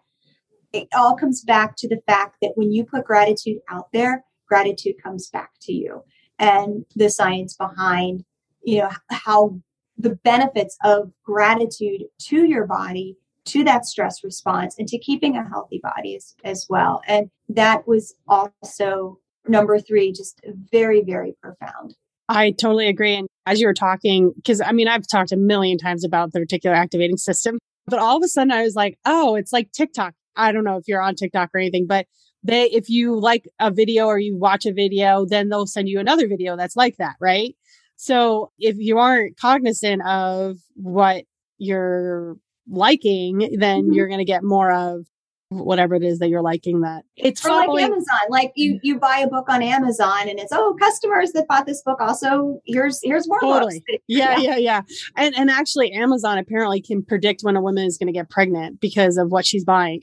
it 0.72 0.88
all 0.94 1.16
comes 1.16 1.42
back 1.42 1.76
to 1.76 1.88
the 1.88 2.00
fact 2.06 2.36
that 2.42 2.52
when 2.54 2.72
you 2.72 2.84
put 2.84 3.04
gratitude 3.04 3.58
out 3.68 3.88
there, 3.92 4.24
gratitude 4.48 4.94
comes 5.02 5.28
back 5.28 5.50
to 5.62 5.72
you 5.72 6.02
and 6.38 6.84
the 6.94 7.08
science 7.08 7.54
behind 7.56 8.24
you 8.62 8.78
know 8.78 8.90
how 9.10 9.58
the 9.98 10.14
benefits 10.16 10.76
of 10.84 11.10
gratitude 11.24 12.02
to 12.18 12.44
your 12.44 12.66
body 12.66 13.16
to 13.46 13.64
that 13.64 13.86
stress 13.86 14.22
response 14.22 14.76
and 14.78 14.88
to 14.88 14.98
keeping 14.98 15.36
a 15.36 15.48
healthy 15.48 15.80
body 15.82 16.16
as, 16.16 16.34
as 16.44 16.66
well. 16.68 17.00
And 17.06 17.30
that 17.48 17.86
was 17.86 18.14
also 18.28 19.18
number 19.48 19.78
three 19.78 20.12
just 20.12 20.40
very 20.72 21.02
very 21.02 21.34
profound. 21.40 21.94
I 22.28 22.50
totally 22.50 22.88
agree. 22.88 23.14
And 23.14 23.28
as 23.46 23.60
you 23.60 23.66
were 23.66 23.74
talking 23.74 24.32
because 24.36 24.60
i 24.60 24.72
mean 24.72 24.88
i've 24.88 25.06
talked 25.06 25.32
a 25.32 25.36
million 25.36 25.78
times 25.78 26.04
about 26.04 26.32
the 26.32 26.40
reticular 26.40 26.74
activating 26.74 27.16
system 27.16 27.58
but 27.86 27.98
all 27.98 28.16
of 28.16 28.22
a 28.22 28.28
sudden 28.28 28.50
i 28.50 28.62
was 28.62 28.74
like 28.74 28.98
oh 29.06 29.36
it's 29.36 29.52
like 29.52 29.72
tiktok. 29.72 30.12
I 30.38 30.52
don't 30.52 30.64
know 30.64 30.76
if 30.76 30.86
you're 30.86 31.00
on 31.00 31.14
tiktok 31.14 31.50
or 31.54 31.58
anything 31.58 31.86
but 31.86 32.06
they 32.42 32.64
if 32.64 32.90
you 32.90 33.18
like 33.18 33.48
a 33.58 33.70
video 33.70 34.06
or 34.06 34.18
you 34.18 34.36
watch 34.36 34.66
a 34.66 34.72
video 34.72 35.24
then 35.24 35.48
they'll 35.48 35.66
send 35.66 35.88
you 35.88 35.98
another 35.98 36.28
video 36.28 36.56
that's 36.56 36.76
like 36.76 36.96
that 36.98 37.16
right? 37.20 37.56
So 37.98 38.52
if 38.58 38.76
you 38.78 38.98
aren't 38.98 39.38
cognizant 39.38 40.06
of 40.06 40.58
what 40.74 41.24
you're 41.56 42.36
liking 42.68 43.38
then 43.58 43.84
mm-hmm. 43.84 43.92
you're 43.92 44.08
going 44.08 44.18
to 44.18 44.24
get 44.24 44.42
more 44.42 44.72
of 44.72 45.06
whatever 45.50 45.94
it 45.94 46.02
is 46.02 46.18
that 46.18 46.28
you're 46.28 46.42
liking 46.42 46.80
that 46.80 47.04
it's 47.16 47.46
or 47.46 47.50
like 47.50 47.68
amazon 47.84 48.18
like 48.30 48.50
you 48.56 48.80
you 48.82 48.98
buy 48.98 49.18
a 49.18 49.28
book 49.28 49.48
on 49.48 49.62
amazon 49.62 50.28
and 50.28 50.40
it's 50.40 50.52
oh 50.52 50.74
customers 50.80 51.30
that 51.32 51.46
bought 51.46 51.66
this 51.66 51.82
book 51.82 52.00
also 52.00 52.60
here's 52.66 52.98
here's 53.04 53.28
more 53.28 53.38
totally. 53.38 53.80
books 53.88 54.02
yeah, 54.08 54.36
yeah 54.38 54.56
yeah 54.56 54.56
yeah 54.56 54.80
and 55.16 55.36
and 55.36 55.48
actually 55.48 55.92
amazon 55.92 56.36
apparently 56.36 56.82
can 56.82 57.00
predict 57.00 57.42
when 57.42 57.54
a 57.54 57.60
woman 57.60 57.86
is 57.86 57.96
going 57.96 58.08
to 58.08 58.12
get 58.12 58.28
pregnant 58.28 58.80
because 58.80 59.16
of 59.16 59.30
what 59.30 59.46
she's 59.46 59.64
buying 59.64 60.00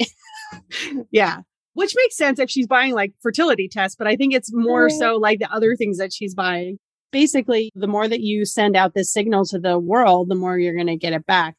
yeah 1.11 1.41
which 1.73 1.93
makes 1.95 2.15
sense 2.15 2.39
if 2.39 2.49
she's 2.49 2.67
buying 2.67 2.93
like 2.93 3.13
fertility 3.21 3.67
tests, 3.67 3.95
but 3.95 4.07
I 4.07 4.15
think 4.15 4.33
it's 4.33 4.53
more 4.53 4.89
so 4.89 5.17
like 5.17 5.39
the 5.39 5.51
other 5.51 5.75
things 5.75 5.97
that 5.97 6.13
she's 6.13 6.33
buying. 6.33 6.77
Basically, 7.11 7.71
the 7.75 7.87
more 7.87 8.07
that 8.07 8.21
you 8.21 8.45
send 8.45 8.75
out 8.75 8.93
this 8.95 9.11
signal 9.11 9.45
to 9.45 9.59
the 9.59 9.77
world, 9.77 10.29
the 10.29 10.35
more 10.35 10.57
you're 10.57 10.73
going 10.73 10.87
to 10.87 10.97
get 10.97 11.13
it 11.13 11.25
back. 11.25 11.55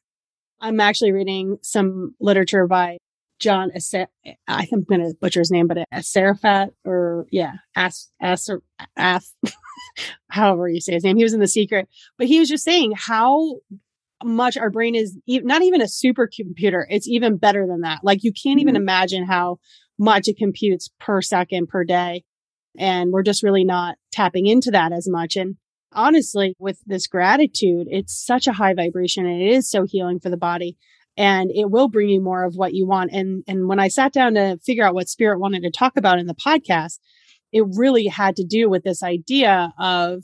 I'm 0.61 0.79
actually 0.79 1.11
reading 1.11 1.57
some 1.61 2.15
literature 2.19 2.67
by 2.67 2.97
John 3.39 3.71
Aser- 3.75 4.07
I 4.47 4.65
think 4.65 4.85
I'm 4.89 4.97
going 4.97 5.01
to 5.01 5.15
butcher 5.19 5.41
his 5.41 5.51
name, 5.51 5.67
but 5.67 5.77
Asarafat 5.93 6.69
or 6.85 7.27
yeah, 7.31 7.53
As 7.75 8.09
As 8.21 8.49
As 8.95 9.33
however 10.29 10.69
you 10.69 10.81
say 10.81 10.93
his 10.93 11.03
name. 11.03 11.17
He 11.17 11.23
was 11.23 11.33
in 11.33 11.39
The 11.39 11.47
Secret, 11.47 11.87
but 12.17 12.27
he 12.27 12.39
was 12.39 12.49
just 12.49 12.63
saying 12.63 12.93
how 12.95 13.57
much 14.23 14.57
our 14.57 14.69
brain 14.69 14.95
is 14.95 15.17
e- 15.27 15.41
not 15.43 15.61
even 15.61 15.81
a 15.81 15.85
supercomputer. 15.85 16.85
It's 16.89 17.07
even 17.07 17.37
better 17.37 17.67
than 17.67 17.81
that. 17.81 17.99
Like 18.03 18.23
you 18.23 18.31
can't 18.31 18.59
even 18.59 18.75
mm-hmm. 18.75 18.83
imagine 18.83 19.25
how 19.25 19.59
much 19.99 20.27
it 20.27 20.37
computes 20.37 20.89
per 20.99 21.21
second 21.21 21.67
per 21.67 21.83
day. 21.83 22.23
And 22.77 23.11
we're 23.11 23.23
just 23.23 23.43
really 23.43 23.63
not 23.63 23.97
tapping 24.11 24.47
into 24.47 24.71
that 24.71 24.91
as 24.91 25.07
much. 25.09 25.35
And 25.35 25.55
honestly, 25.95 26.55
with 26.59 26.79
this 26.85 27.07
gratitude, 27.07 27.87
it's 27.89 28.25
such 28.25 28.47
a 28.47 28.53
high 28.53 28.73
vibration 28.73 29.25
and 29.25 29.41
it 29.41 29.51
is 29.51 29.69
so 29.69 29.85
healing 29.85 30.19
for 30.19 30.29
the 30.29 30.37
body 30.37 30.77
and 31.17 31.49
it 31.53 31.71
will 31.71 31.87
bring 31.87 32.09
you 32.09 32.21
more 32.21 32.43
of 32.43 32.55
what 32.55 32.73
you 32.73 32.85
want. 32.85 33.11
And, 33.13 33.43
and 33.47 33.67
when 33.67 33.79
I 33.79 33.87
sat 33.87 34.13
down 34.13 34.35
to 34.35 34.57
figure 34.65 34.83
out 34.83 34.93
what 34.93 35.09
spirit 35.09 35.39
wanted 35.39 35.63
to 35.63 35.71
talk 35.71 35.97
about 35.97 36.19
in 36.19 36.27
the 36.27 36.35
podcast, 36.35 36.99
it 37.51 37.63
really 37.77 38.07
had 38.07 38.35
to 38.35 38.43
do 38.43 38.69
with 38.69 38.83
this 38.83 39.01
idea 39.01 39.73
of 39.79 40.23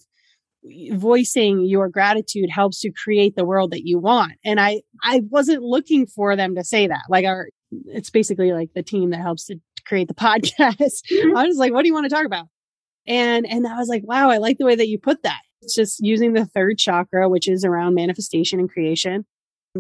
voicing 0.92 1.66
your 1.66 1.90
gratitude 1.90 2.50
helps 2.50 2.82
to 2.82 2.92
create 2.92 3.36
the 3.36 3.46
world 3.46 3.72
that 3.72 3.86
you 3.86 4.00
want. 4.00 4.34
And 4.44 4.60
I, 4.60 4.82
I 5.04 5.22
wasn't 5.30 5.64
looking 5.64 6.06
for 6.06 6.36
them 6.36 6.56
to 6.56 6.64
say 6.64 6.88
that. 6.88 7.04
Like 7.10 7.26
our, 7.26 7.48
it's 7.86 8.10
basically 8.10 8.52
like 8.52 8.70
the 8.76 8.84
team 8.84 9.12
that 9.12 9.22
helps 9.22 9.46
to 9.46 9.56
create 9.86 10.08
the 10.08 10.14
podcast. 10.14 11.02
Mm-hmm. 11.12 11.38
I 11.38 11.46
was 11.46 11.58
like, 11.58 11.74
what 11.74 11.82
do 11.82 11.88
you 11.88 11.94
want 11.94 12.10
to 12.10 12.16
talk 12.16 12.26
about? 12.26 12.48
And, 13.08 13.48
and 13.50 13.66
I 13.66 13.78
was 13.78 13.88
like, 13.88 14.04
wow, 14.06 14.30
I 14.30 14.38
like 14.38 14.58
the 14.58 14.66
way 14.66 14.76
that 14.76 14.88
you 14.88 15.00
put 15.00 15.24
that. 15.24 15.42
It's 15.62 15.76
just 15.76 16.00
using 16.00 16.34
the 16.34 16.46
third 16.46 16.78
chakra, 16.78 17.30
which 17.30 17.48
is 17.48 17.64
around 17.64 17.94
manifestation 17.94 18.60
and 18.60 18.70
creation 18.70 19.26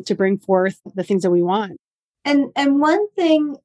to 0.05 0.15
bring 0.15 0.37
forth 0.37 0.79
the 0.95 1.03
things 1.03 1.23
that 1.23 1.31
we 1.31 1.41
want. 1.41 1.77
And, 2.23 2.51
and 2.55 2.79
one 2.79 3.09
thing 3.11 3.57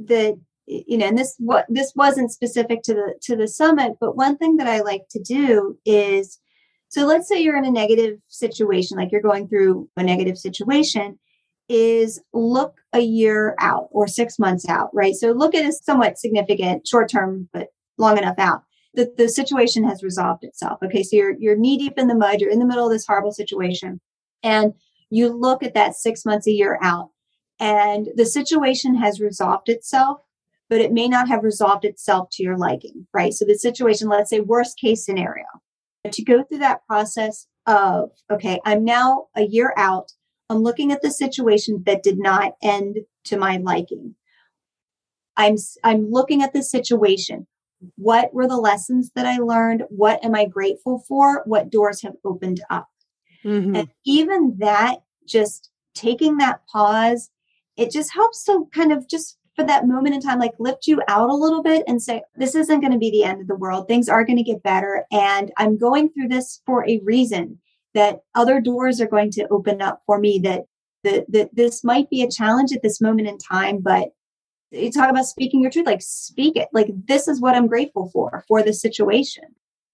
that, 0.00 0.38
you 0.66 0.98
know, 0.98 1.06
and 1.06 1.18
this, 1.18 1.34
what 1.38 1.66
this 1.68 1.92
wasn't 1.94 2.32
specific 2.32 2.82
to 2.82 2.94
the, 2.94 3.14
to 3.22 3.36
the 3.36 3.48
summit, 3.48 3.94
but 4.00 4.16
one 4.16 4.36
thing 4.36 4.56
that 4.56 4.66
I 4.66 4.80
like 4.80 5.08
to 5.10 5.20
do 5.20 5.78
is, 5.86 6.38
so 6.88 7.06
let's 7.06 7.28
say 7.28 7.40
you're 7.40 7.56
in 7.56 7.64
a 7.64 7.70
negative 7.70 8.18
situation, 8.28 8.98
like 8.98 9.12
you're 9.12 9.22
going 9.22 9.48
through 9.48 9.88
a 9.96 10.02
negative 10.02 10.36
situation 10.36 11.18
is 11.68 12.20
look 12.32 12.74
a 12.92 13.00
year 13.00 13.54
out 13.58 13.88
or 13.92 14.06
six 14.06 14.38
months 14.38 14.68
out, 14.68 14.90
right? 14.92 15.14
So 15.14 15.30
look 15.32 15.54
at 15.54 15.64
a 15.64 15.72
somewhat 15.72 16.18
significant 16.18 16.86
short 16.86 17.08
term, 17.08 17.48
but 17.52 17.68
long 17.96 18.18
enough 18.18 18.38
out. 18.38 18.62
The, 18.94 19.12
the 19.16 19.28
situation 19.28 19.84
has 19.84 20.02
resolved 20.02 20.44
itself. 20.44 20.78
Okay. 20.84 21.02
So 21.02 21.16
you're, 21.16 21.34
you're 21.38 21.56
knee 21.56 21.78
deep 21.78 21.94
in 21.96 22.08
the 22.08 22.14
mud. 22.14 22.40
You're 22.40 22.50
in 22.50 22.58
the 22.58 22.66
middle 22.66 22.86
of 22.86 22.92
this 22.92 23.06
horrible 23.06 23.32
situation 23.32 24.00
and 24.42 24.74
you 25.10 25.28
look 25.28 25.62
at 25.62 25.74
that 25.74 25.94
six 25.94 26.24
months, 26.24 26.46
a 26.46 26.52
year 26.52 26.78
out 26.82 27.10
and 27.58 28.08
the 28.16 28.26
situation 28.26 28.94
has 28.96 29.20
resolved 29.20 29.68
itself, 29.68 30.18
but 30.68 30.80
it 30.80 30.92
may 30.92 31.08
not 31.08 31.28
have 31.28 31.42
resolved 31.42 31.84
itself 31.84 32.28
to 32.32 32.42
your 32.42 32.58
liking, 32.58 33.06
right? 33.14 33.32
So 33.32 33.44
the 33.44 33.54
situation, 33.54 34.08
let's 34.08 34.30
say 34.30 34.40
worst 34.40 34.78
case 34.78 35.04
scenario, 35.04 35.46
to 36.10 36.24
go 36.24 36.42
through 36.42 36.58
that 36.58 36.84
process 36.86 37.46
of, 37.66 38.10
okay, 38.30 38.60
I'm 38.64 38.84
now 38.84 39.26
a 39.36 39.42
year 39.42 39.72
out 39.76 40.12
I'm 40.52 40.62
looking 40.62 40.92
at 40.92 41.00
the 41.00 41.10
situation 41.10 41.82
that 41.86 42.02
did 42.02 42.18
not 42.18 42.52
end 42.62 42.98
to 43.24 43.38
my 43.38 43.56
liking. 43.56 44.14
I'm 45.34 45.56
I'm 45.82 46.10
looking 46.10 46.42
at 46.42 46.52
the 46.52 46.62
situation. 46.62 47.46
What 47.96 48.32
were 48.32 48.46
the 48.46 48.56
lessons 48.56 49.10
that 49.14 49.26
I 49.26 49.38
learned? 49.38 49.84
What 49.88 50.24
am 50.24 50.34
I 50.34 50.46
grateful 50.46 51.04
for? 51.08 51.42
What 51.46 51.70
doors 51.70 52.02
have 52.02 52.14
opened 52.24 52.62
up? 52.70 52.88
Mm-hmm. 53.44 53.76
And 53.76 53.88
even 54.04 54.56
that, 54.58 55.02
just 55.26 55.70
taking 55.94 56.38
that 56.38 56.60
pause 56.66 57.30
it 57.76 57.90
just 57.90 58.12
helps 58.12 58.44
to 58.44 58.68
kind 58.72 58.92
of 58.92 59.08
just 59.08 59.38
for 59.56 59.64
that 59.64 59.86
moment 59.86 60.14
in 60.14 60.20
time, 60.20 60.38
like 60.38 60.54
lift 60.58 60.86
you 60.86 61.02
out 61.08 61.28
a 61.28 61.34
little 61.34 61.62
bit 61.62 61.84
and 61.86 62.02
say, 62.02 62.22
this 62.36 62.54
isn't 62.54 62.80
going 62.80 62.92
to 62.92 62.98
be 62.98 63.10
the 63.10 63.24
end 63.24 63.40
of 63.40 63.48
the 63.48 63.54
world. 63.54 63.86
Things 63.86 64.08
are 64.08 64.24
going 64.24 64.38
to 64.38 64.42
get 64.42 64.62
better. 64.62 65.04
And 65.12 65.52
I'm 65.58 65.76
going 65.76 66.10
through 66.10 66.28
this 66.28 66.62
for 66.64 66.88
a 66.88 67.00
reason 67.04 67.58
that 67.94 68.20
other 68.34 68.60
doors 68.60 69.00
are 69.00 69.06
going 69.06 69.30
to 69.32 69.46
open 69.48 69.82
up 69.82 70.02
for 70.06 70.18
me 70.18 70.38
that 70.40 70.62
that, 71.04 71.24
that 71.32 71.50
this 71.52 71.82
might 71.82 72.08
be 72.10 72.22
a 72.22 72.30
challenge 72.30 72.70
at 72.72 72.80
this 72.80 73.00
moment 73.00 73.26
in 73.26 73.36
time, 73.36 73.80
but 73.80 74.10
you 74.72 74.90
talk 74.90 75.10
about 75.10 75.26
speaking 75.26 75.60
your 75.60 75.70
truth, 75.70 75.86
like 75.86 76.02
speak 76.02 76.56
it. 76.56 76.68
Like 76.72 76.88
this 77.06 77.28
is 77.28 77.40
what 77.40 77.54
I'm 77.54 77.66
grateful 77.66 78.10
for, 78.12 78.44
for 78.48 78.62
the 78.62 78.72
situation. 78.72 79.44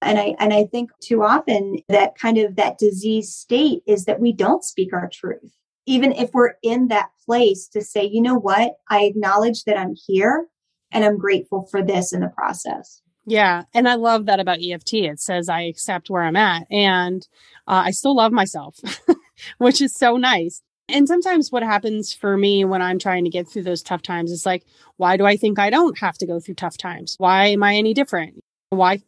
And 0.01 0.19
I 0.19 0.37
and 0.39 0.55
I 0.55 0.65
think 0.65 0.91
too 1.03 1.23
often 1.23 1.79
that 1.89 2.17
kind 2.17 2.39
of 2.39 2.57
that 2.57 2.79
disease 2.79 3.35
state 3.35 3.83
is 3.87 4.05
that 4.05 4.21
we 4.21 4.33
don't 4.33 4.63
speak 4.63 4.93
our 4.93 5.11
truth 5.13 5.59
even 5.89 6.13
if 6.13 6.29
we're 6.35 6.53
in 6.63 6.89
that 6.89 7.09
place 7.25 7.67
to 7.67 7.81
say, 7.81 8.05
you 8.05 8.21
know 8.21 8.35
what, 8.35 8.75
I 8.91 9.05
acknowledge 9.05 9.65
that 9.65 9.79
I'm 9.79 9.95
here 10.07 10.47
and 10.93 11.03
I'm 11.03 11.17
grateful 11.17 11.67
for 11.71 11.83
this 11.83 12.13
in 12.13 12.21
the 12.21 12.29
process. 12.29 13.01
Yeah. 13.25 13.63
And 13.73 13.89
I 13.89 13.95
love 13.95 14.27
that 14.27 14.39
about 14.39 14.59
EFT. 14.63 14.95
It 14.95 15.19
says 15.19 15.49
I 15.49 15.63
accept 15.63 16.11
where 16.11 16.23
I'm 16.23 16.37
at 16.37 16.67
and 16.71 17.27
uh, 17.67 17.85
I 17.87 17.93
still 17.93 18.15
love 18.15 18.33
myself, 18.33 18.77
which 19.59 19.81
is 19.81 19.95
so 19.95 20.19
nice. 20.19 20.63
And 20.89 21.07
sometimes 21.07 21.53
what 21.53 21.63
happens 21.63 22.15
for 22.15 22.37
me 22.37 22.65
when 22.65 22.81
I'm 22.81 22.99
trying 22.99 23.25
to 23.25 23.31
get 23.31 23.47
through 23.47 23.65
those 23.65 23.83
tough 23.83 24.03
times 24.03 24.31
is 24.31 24.47
like, 24.47 24.65
why 24.97 25.17
do 25.17 25.27
I 25.27 25.37
think 25.37 25.59
I 25.59 25.71
don't 25.71 25.99
have 25.99 26.17
to 26.19 26.27
go 26.27 26.41
through 26.41 26.55
tough 26.55 26.79
times? 26.79 27.15
Why 27.19 27.49
am 27.49 27.63
I 27.63 27.75
any 27.75 27.93
different? 27.93 28.43
Why? 28.71 29.03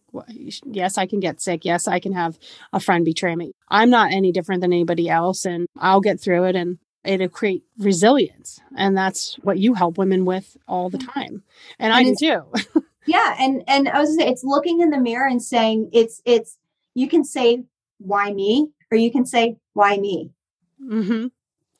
Yes, 0.64 0.98
I 0.98 1.06
can 1.06 1.20
get 1.20 1.40
sick. 1.40 1.64
Yes, 1.64 1.86
I 1.86 2.00
can 2.00 2.12
have 2.12 2.38
a 2.72 2.80
friend 2.80 3.04
betray 3.04 3.36
me. 3.36 3.52
I'm 3.68 3.90
not 3.90 4.12
any 4.12 4.32
different 4.32 4.62
than 4.62 4.72
anybody 4.72 5.08
else, 5.08 5.44
and 5.44 5.66
I'll 5.78 6.00
get 6.00 6.20
through 6.20 6.44
it. 6.44 6.56
And 6.56 6.78
it'll 7.04 7.28
create 7.28 7.62
resilience, 7.78 8.60
and 8.76 8.96
that's 8.96 9.34
what 9.42 9.58
you 9.58 9.74
help 9.74 9.98
women 9.98 10.24
with 10.24 10.56
all 10.66 10.88
the 10.88 10.98
mm-hmm. 10.98 11.10
time, 11.10 11.42
and, 11.78 11.92
and 11.92 11.94
I 11.94 12.04
do 12.04 12.14
too. 12.18 12.84
yeah, 13.06 13.36
and 13.38 13.62
and 13.66 13.88
I 13.88 14.00
was 14.00 14.16
say 14.16 14.28
it's 14.28 14.44
looking 14.44 14.80
in 14.80 14.90
the 14.90 14.98
mirror 14.98 15.26
and 15.26 15.42
saying 15.42 15.90
it's 15.92 16.22
it's 16.24 16.56
you 16.94 17.06
can 17.06 17.22
say 17.22 17.64
why 17.98 18.32
me, 18.32 18.70
or 18.90 18.96
you 18.96 19.12
can 19.12 19.26
say 19.26 19.58
why 19.74 19.98
me. 19.98 20.30
Mm-hmm. 20.82 21.26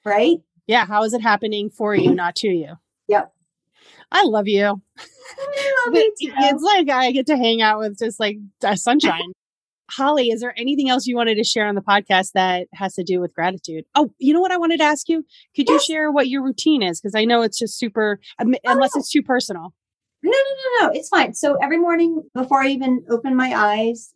Right? 0.04 0.38
Yeah. 0.66 0.86
How 0.86 1.04
is 1.04 1.12
it 1.14 1.22
happening 1.22 1.70
for 1.70 1.94
you, 1.94 2.14
not 2.14 2.36
to 2.36 2.48
you? 2.48 2.74
Yep. 3.08 3.32
I 4.12 4.24
love 4.24 4.48
you. 4.48 4.64
I 4.98 5.84
love 5.86 5.94
you 5.94 6.14
too. 6.20 6.32
It's 6.36 6.62
like 6.62 6.90
I 6.90 7.12
get 7.12 7.26
to 7.26 7.36
hang 7.36 7.62
out 7.62 7.78
with 7.78 7.98
just 7.98 8.18
like 8.18 8.38
sunshine. 8.74 9.32
Holly, 9.90 10.28
is 10.28 10.40
there 10.40 10.54
anything 10.56 10.88
else 10.88 11.06
you 11.06 11.16
wanted 11.16 11.34
to 11.36 11.44
share 11.44 11.66
on 11.66 11.74
the 11.74 11.80
podcast 11.80 12.32
that 12.32 12.68
has 12.72 12.94
to 12.94 13.02
do 13.02 13.20
with 13.20 13.34
gratitude? 13.34 13.84
Oh, 13.96 14.12
you 14.18 14.32
know 14.32 14.40
what 14.40 14.52
I 14.52 14.56
wanted 14.56 14.78
to 14.78 14.84
ask 14.84 15.08
you? 15.08 15.24
Could 15.56 15.68
yes. 15.68 15.88
you 15.88 15.94
share 15.94 16.12
what 16.12 16.28
your 16.28 16.44
routine 16.44 16.82
is? 16.82 17.00
Because 17.00 17.16
I 17.16 17.24
know 17.24 17.42
it's 17.42 17.58
just 17.58 17.76
super, 17.76 18.20
um, 18.38 18.54
unless 18.64 18.94
it's 18.94 19.10
too 19.10 19.22
personal. 19.22 19.74
No, 20.22 20.30
no, 20.30 20.36
no, 20.36 20.86
no. 20.86 20.92
It's 20.94 21.08
fine. 21.08 21.34
So 21.34 21.56
every 21.60 21.78
morning 21.78 22.22
before 22.34 22.62
I 22.62 22.68
even 22.68 23.04
open 23.10 23.34
my 23.34 23.52
eyes, 23.52 24.12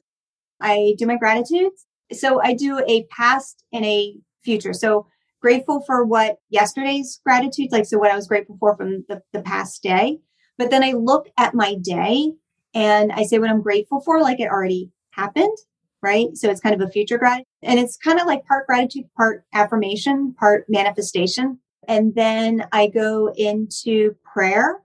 I 0.61 0.95
do 0.97 1.07
my 1.07 1.17
gratitudes. 1.17 1.87
So 2.13 2.41
I 2.41 2.55
do 2.55 2.81
a 2.87 3.05
past 3.11 3.65
and 3.73 3.85
a 3.85 4.15
future. 4.45 4.75
So 4.75 5.09
grateful 5.45 5.83
for 5.87 6.07
what 6.07 6.39
yesterday's 6.49 7.21
gratitude, 7.23 7.71
like, 7.71 7.85
so 7.85 7.99
what 7.99 8.11
I 8.11 8.17
was 8.17 8.27
grateful 8.27 8.57
for 8.59 8.75
from 8.79 9.05
the, 9.11 9.21
the 9.35 9.43
past 9.43 9.83
day. 9.83 10.21
But 10.57 10.71
then 10.71 10.83
I 10.83 10.93
look 10.93 11.29
at 11.37 11.55
my 11.55 11.75
day 11.75 12.33
and 12.73 13.13
I 13.13 13.25
say 13.25 13.39
what 13.39 13.51
I'm 13.51 13.61
grateful 13.61 14.01
for, 14.01 14.23
like 14.23 14.41
it 14.41 14.49
already 14.49 14.91
happened, 15.11 15.55
right? 16.03 16.29
So 16.33 16.49
it's 16.49 16.63
kind 16.63 16.75
of 16.75 16.81
a 16.81 16.91
future 16.91 17.19
gratitude. 17.19 17.45
And 17.63 17.79
it's 17.79 17.99
kind 17.99 18.19
of 18.19 18.27
like 18.27 18.47
part 18.47 18.67
gratitude, 18.67 19.05
part 19.19 19.45
affirmation, 19.53 20.35
part 20.41 20.65
manifestation. 20.71 21.59
And 21.87 22.15
then 22.15 22.67
I 22.73 22.87
go 22.87 23.31
into 23.37 24.15
prayer. 24.33 24.81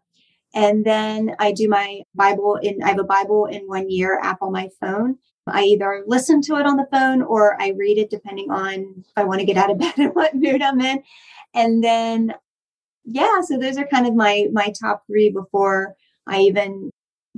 And 0.53 0.83
then 0.83 1.37
I 1.39 1.53
do 1.53 1.69
my 1.69 2.01
Bible 2.13 2.59
in, 2.61 2.83
I 2.83 2.89
have 2.89 2.99
a 2.99 3.05
Bible 3.05 3.45
in 3.45 3.61
one 3.61 3.89
year 3.89 4.19
app 4.21 4.41
on 4.41 4.51
my 4.51 4.67
phone. 4.81 5.19
I 5.51 5.63
either 5.63 6.03
listen 6.07 6.41
to 6.43 6.55
it 6.55 6.65
on 6.65 6.77
the 6.77 6.87
phone 6.91 7.21
or 7.21 7.61
I 7.61 7.69
read 7.69 7.97
it 7.97 8.09
depending 8.09 8.51
on 8.51 8.95
if 8.97 9.11
I 9.15 9.23
want 9.23 9.39
to 9.39 9.45
get 9.45 9.57
out 9.57 9.71
of 9.71 9.77
bed 9.79 9.93
and 9.97 10.15
what 10.15 10.35
mood 10.35 10.61
I'm 10.61 10.79
in. 10.81 11.03
And 11.53 11.83
then 11.83 12.33
yeah, 13.05 13.41
so 13.41 13.57
those 13.57 13.77
are 13.77 13.87
kind 13.87 14.07
of 14.07 14.15
my 14.15 14.47
my 14.51 14.71
top 14.79 15.03
3 15.07 15.31
before 15.31 15.95
I 16.27 16.41
even 16.41 16.91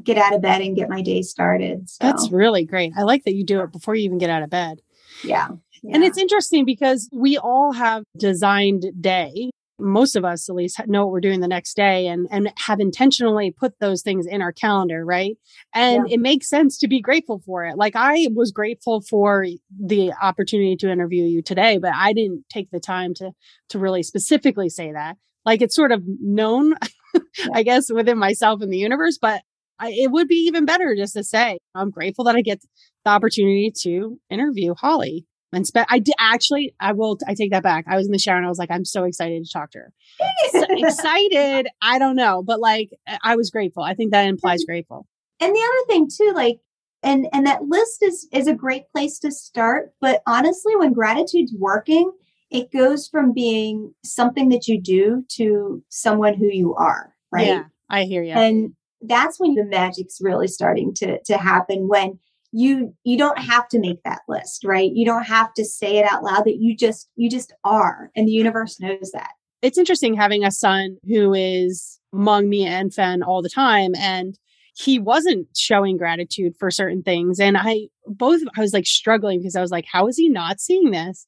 get 0.04 0.18
out 0.18 0.34
of 0.34 0.42
bed 0.42 0.62
and 0.62 0.76
get 0.76 0.90
my 0.90 1.02
day 1.02 1.22
started. 1.22 1.90
So. 1.90 1.98
That's 2.02 2.32
really 2.32 2.66
great. 2.66 2.94
I 2.98 3.04
like 3.04 3.24
that 3.26 3.36
you 3.36 3.46
do 3.46 3.62
it 3.62 3.72
before 3.72 3.96
you 3.96 4.04
even 4.04 4.18
get 4.18 4.30
out 4.30 4.44
of 4.44 4.50
bed. 4.50 4.82
Yeah. 5.24 5.50
yeah. 5.84 5.96
And 5.96 6.04
it's 6.04 6.18
interesting 6.18 6.66
because 6.66 7.10
we 7.12 7.38
all 7.38 7.74
have 7.74 8.04
designed 8.18 8.86
day 9.00 9.52
most 9.82 10.16
of 10.16 10.24
us 10.24 10.50
at 10.50 10.56
least 10.56 10.80
know 10.88 11.06
what 11.06 11.12
we're 11.12 11.20
doing 11.20 11.40
the 11.40 11.48
next 11.48 11.76
day 11.76 12.08
and 12.08 12.28
and 12.32 12.52
have 12.58 12.80
intentionally 12.80 13.52
put 13.52 13.80
those 13.80 14.02
things 14.02 14.26
in 14.26 14.42
our 14.42 14.52
calendar 14.52 15.04
right? 15.06 15.38
And 15.74 16.08
yeah. 16.08 16.16
it 16.16 16.20
makes 16.20 16.50
sense 16.50 16.78
to 16.80 16.88
be 16.88 17.02
grateful 17.02 17.42
for 17.46 17.66
it. 17.66 17.78
Like 17.78 17.96
i 17.96 18.28
was 18.34 18.52
grateful 18.52 19.02
for 19.02 19.46
the 19.80 20.12
opportunity 20.22 20.76
to 20.78 20.92
interview 20.92 21.24
you 21.24 21.42
today 21.42 21.78
but 21.78 21.92
i 21.96 22.14
didn't 22.14 22.46
take 22.50 22.70
the 22.72 22.80
time 22.80 23.14
to 23.16 23.32
to 23.70 23.80
really 23.80 24.04
specifically 24.04 24.70
say 24.70 24.92
that. 24.92 25.18
Like 25.46 25.62
it's 25.62 25.76
sort 25.76 25.92
of 25.92 26.04
known 26.06 26.76
i 27.54 27.64
guess 27.64 27.92
within 27.92 28.18
myself 28.18 28.62
and 28.62 28.72
the 28.72 28.78
universe 28.78 29.18
but 29.22 29.42
I, 29.80 29.92
it 29.92 30.12
would 30.12 30.28
be 30.28 30.46
even 30.48 30.66
better 30.66 30.96
just 30.96 31.14
to 31.14 31.24
say 31.24 31.60
i'm 31.76 31.90
grateful 31.90 32.26
that 32.26 32.36
i 32.36 32.42
get 32.42 32.62
the 33.04 33.12
opportunity 33.12 33.72
to 33.82 34.20
interview 34.30 34.74
holly 34.76 35.26
and 35.54 35.70
I 35.90 36.00
did 36.00 36.16
actually, 36.18 36.74
I 36.80 36.94
will, 36.94 37.18
I 37.28 37.34
take 37.34 37.52
that 37.52 37.64
back. 37.64 37.86
I 37.88 37.98
was 37.98 38.06
in 38.06 38.12
the 38.12 38.20
shower 38.20 38.38
and 38.38 38.46
I 38.46 38.50
was 38.50 38.58
like, 38.58 38.72
I'm 38.72 38.86
so 38.86 39.04
excited 39.04 39.44
to 39.44 39.52
talk 39.52 39.72
to 39.72 39.80
her. 39.80 39.94
so 40.52 40.66
excited. 40.70 41.68
I 41.82 42.00
don't 42.00 42.16
know, 42.16 42.42
but 42.42 42.60
like, 42.60 42.92
I 43.24 43.36
was 43.36 43.50
grateful. 43.50 43.84
I 43.84 43.94
think 43.94 44.12
that 44.12 44.24
implies 44.28 44.64
grateful. 44.64 45.08
And 45.40 45.54
the 45.54 45.60
other 45.60 45.88
thing 45.88 46.08
too, 46.08 46.32
like, 46.34 46.60
and, 47.04 47.28
and 47.34 47.46
that 47.48 47.64
list 47.64 48.04
is, 48.04 48.28
is 48.32 48.48
a 48.48 48.54
great 48.54 48.90
place 48.92 49.20
to 49.20 49.32
start. 49.32 49.94
But 50.00 50.22
honestly, 50.26 50.76
when 50.76 50.94
gratitude's 50.94 51.54
working, 51.58 52.12
it 52.50 52.72
goes 52.72 53.08
from 53.08 53.34
being 53.34 53.94
something 54.04 54.50
that 54.50 54.68
you 54.68 54.80
do 54.80 55.26
to 55.30 55.84
someone 55.90 56.36
who 56.36 56.48
you 56.48 56.76
are. 56.76 57.14
Right. 57.32 57.48
Yeah, 57.48 57.64
I 57.90 58.04
hear 58.04 58.24
you. 58.24 58.34
And 58.34 58.74
that's 59.02 59.40
when 59.40 59.56
the 59.56 59.66
magic's 59.66 60.20
really 60.22 60.48
starting 60.48 60.94
to, 60.96 61.20
to 61.24 61.38
happen 61.38 61.88
when 61.88 62.20
you 62.52 62.94
you 63.04 63.18
don't 63.18 63.40
have 63.40 63.68
to 63.70 63.80
make 63.80 64.04
that 64.04 64.22
list 64.28 64.64
right? 64.64 64.92
You 64.94 65.06
don't 65.06 65.24
have 65.24 65.54
to 65.54 65.66
say 65.66 65.98
it 65.98 66.12
out 66.12 66.24
loud 66.24 66.46
that 66.46 66.58
you 66.58 66.76
just 66.76 67.10
you 67.16 67.30
just 67.30 67.54
are 67.64 68.12
and 68.16 68.28
the 68.28 68.32
universe 68.32 68.80
knows 68.80 69.12
that. 69.14 69.32
It's 69.62 69.78
interesting 69.78 70.16
having 70.16 70.44
a 70.44 70.52
son 70.52 70.98
who 71.08 71.34
is 71.34 72.00
among 72.14 72.50
me 72.50 72.66
and 72.66 72.94
fen 72.94 73.24
all 73.24 73.42
the 73.42 73.50
time 73.50 73.96
and 73.96 74.38
he 74.74 75.00
wasn't 75.00 75.48
showing 75.56 75.98
gratitude 75.98 76.54
for 76.58 76.72
certain 76.72 77.04
things 77.04 77.40
and 77.40 77.58
i 77.58 77.88
both 78.08 78.42
i 78.58 78.62
was 78.62 78.74
like 78.74 78.86
struggling 78.86 79.40
because 79.40 79.56
i 79.56 79.62
was 79.62 79.72
like 79.72 79.86
how 79.90 80.08
is 80.08 80.18
he 80.18 80.30
not 80.30 80.60
seeing 80.60 80.92
this? 80.92 81.28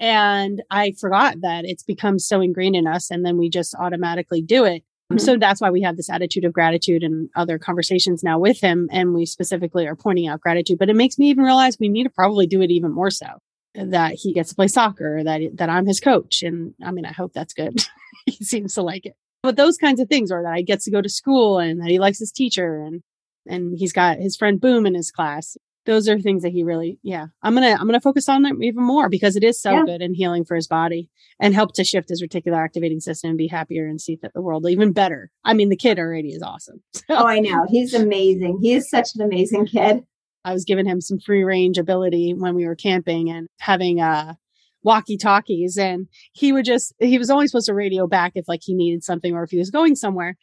And 0.00 0.62
i 0.70 0.92
forgot 1.00 1.40
that 1.40 1.64
it's 1.64 1.82
become 1.82 2.18
so 2.18 2.40
ingrained 2.40 2.76
in 2.76 2.86
us 2.86 3.10
and 3.10 3.24
then 3.24 3.38
we 3.38 3.48
just 3.48 3.74
automatically 3.74 4.42
do 4.42 4.64
it 4.64 4.82
Mm-hmm. 5.10 5.24
So 5.24 5.36
that's 5.38 5.60
why 5.60 5.70
we 5.70 5.82
have 5.82 5.96
this 5.96 6.10
attitude 6.10 6.44
of 6.44 6.52
gratitude 6.52 7.02
and 7.02 7.30
other 7.34 7.58
conversations 7.58 8.22
now 8.22 8.38
with 8.38 8.60
him. 8.60 8.88
And 8.92 9.14
we 9.14 9.24
specifically 9.24 9.86
are 9.86 9.96
pointing 9.96 10.28
out 10.28 10.40
gratitude, 10.40 10.78
but 10.78 10.90
it 10.90 10.96
makes 10.96 11.18
me 11.18 11.30
even 11.30 11.44
realize 11.44 11.78
we 11.78 11.88
need 11.88 12.04
to 12.04 12.10
probably 12.10 12.46
do 12.46 12.60
it 12.60 12.70
even 12.70 12.92
more 12.92 13.10
so 13.10 13.26
that 13.74 14.14
he 14.14 14.32
gets 14.32 14.50
to 14.50 14.54
play 14.54 14.68
soccer, 14.68 15.22
that, 15.24 15.40
that 15.54 15.70
I'm 15.70 15.86
his 15.86 16.00
coach. 16.00 16.42
And 16.42 16.74
I 16.84 16.90
mean, 16.90 17.06
I 17.06 17.12
hope 17.12 17.32
that's 17.32 17.54
good. 17.54 17.84
he 18.26 18.44
seems 18.44 18.74
to 18.74 18.82
like 18.82 19.06
it, 19.06 19.14
but 19.42 19.56
those 19.56 19.78
kinds 19.78 20.00
of 20.00 20.08
things, 20.08 20.30
or 20.30 20.42
that 20.42 20.52
I 20.52 20.62
gets 20.62 20.84
to 20.84 20.90
go 20.90 21.00
to 21.00 21.08
school 21.08 21.58
and 21.58 21.80
that 21.80 21.88
he 21.88 21.98
likes 21.98 22.18
his 22.18 22.32
teacher 22.32 22.82
and, 22.82 23.02
and 23.46 23.78
he's 23.78 23.92
got 23.92 24.18
his 24.18 24.36
friend 24.36 24.60
Boom 24.60 24.84
in 24.84 24.94
his 24.94 25.10
class 25.10 25.56
those 25.88 26.06
are 26.06 26.20
things 26.20 26.42
that 26.42 26.52
he 26.52 26.62
really 26.62 26.98
yeah 27.02 27.26
i'm 27.42 27.54
gonna 27.54 27.72
i'm 27.80 27.86
gonna 27.86 28.00
focus 28.00 28.28
on 28.28 28.42
them 28.42 28.62
even 28.62 28.82
more 28.82 29.08
because 29.08 29.36
it 29.36 29.42
is 29.42 29.60
so 29.60 29.72
yeah. 29.72 29.84
good 29.84 30.02
and 30.02 30.14
healing 30.14 30.44
for 30.44 30.54
his 30.54 30.68
body 30.68 31.08
and 31.40 31.54
help 31.54 31.72
to 31.72 31.82
shift 31.82 32.10
his 32.10 32.22
reticular 32.22 32.62
activating 32.62 33.00
system 33.00 33.30
and 33.30 33.38
be 33.38 33.48
happier 33.48 33.86
and 33.86 34.00
see 34.00 34.18
that 34.20 34.32
the 34.34 34.42
world 34.42 34.66
even 34.68 34.92
better. 34.92 35.30
I 35.44 35.54
mean 35.54 35.70
the 35.70 35.76
kid 35.76 35.98
already 35.98 36.28
is 36.28 36.42
awesome. 36.42 36.82
So, 37.08 37.14
oh 37.16 37.26
i 37.26 37.38
know. 37.38 37.64
He's 37.68 37.94
amazing. 37.94 38.58
He 38.60 38.74
is 38.74 38.90
such 38.90 39.14
an 39.14 39.22
amazing 39.22 39.66
kid. 39.66 40.04
I 40.44 40.52
was 40.52 40.66
giving 40.66 40.84
him 40.84 41.00
some 41.00 41.18
free 41.18 41.42
range 41.42 41.78
ability 41.78 42.34
when 42.36 42.54
we 42.54 42.66
were 42.66 42.76
camping 42.76 43.30
and 43.30 43.48
having 43.58 44.00
uh 44.00 44.34
walkie 44.82 45.16
talkies 45.16 45.78
and 45.78 46.06
he 46.32 46.52
would 46.52 46.64
just 46.64 46.94
he 46.98 47.18
was 47.18 47.30
only 47.30 47.46
supposed 47.46 47.66
to 47.66 47.74
radio 47.74 48.06
back 48.06 48.32
if 48.34 48.46
like 48.46 48.60
he 48.62 48.74
needed 48.74 49.02
something 49.02 49.34
or 49.34 49.42
if 49.42 49.50
he 49.50 49.58
was 49.58 49.70
going 49.70 49.96
somewhere. 49.96 50.36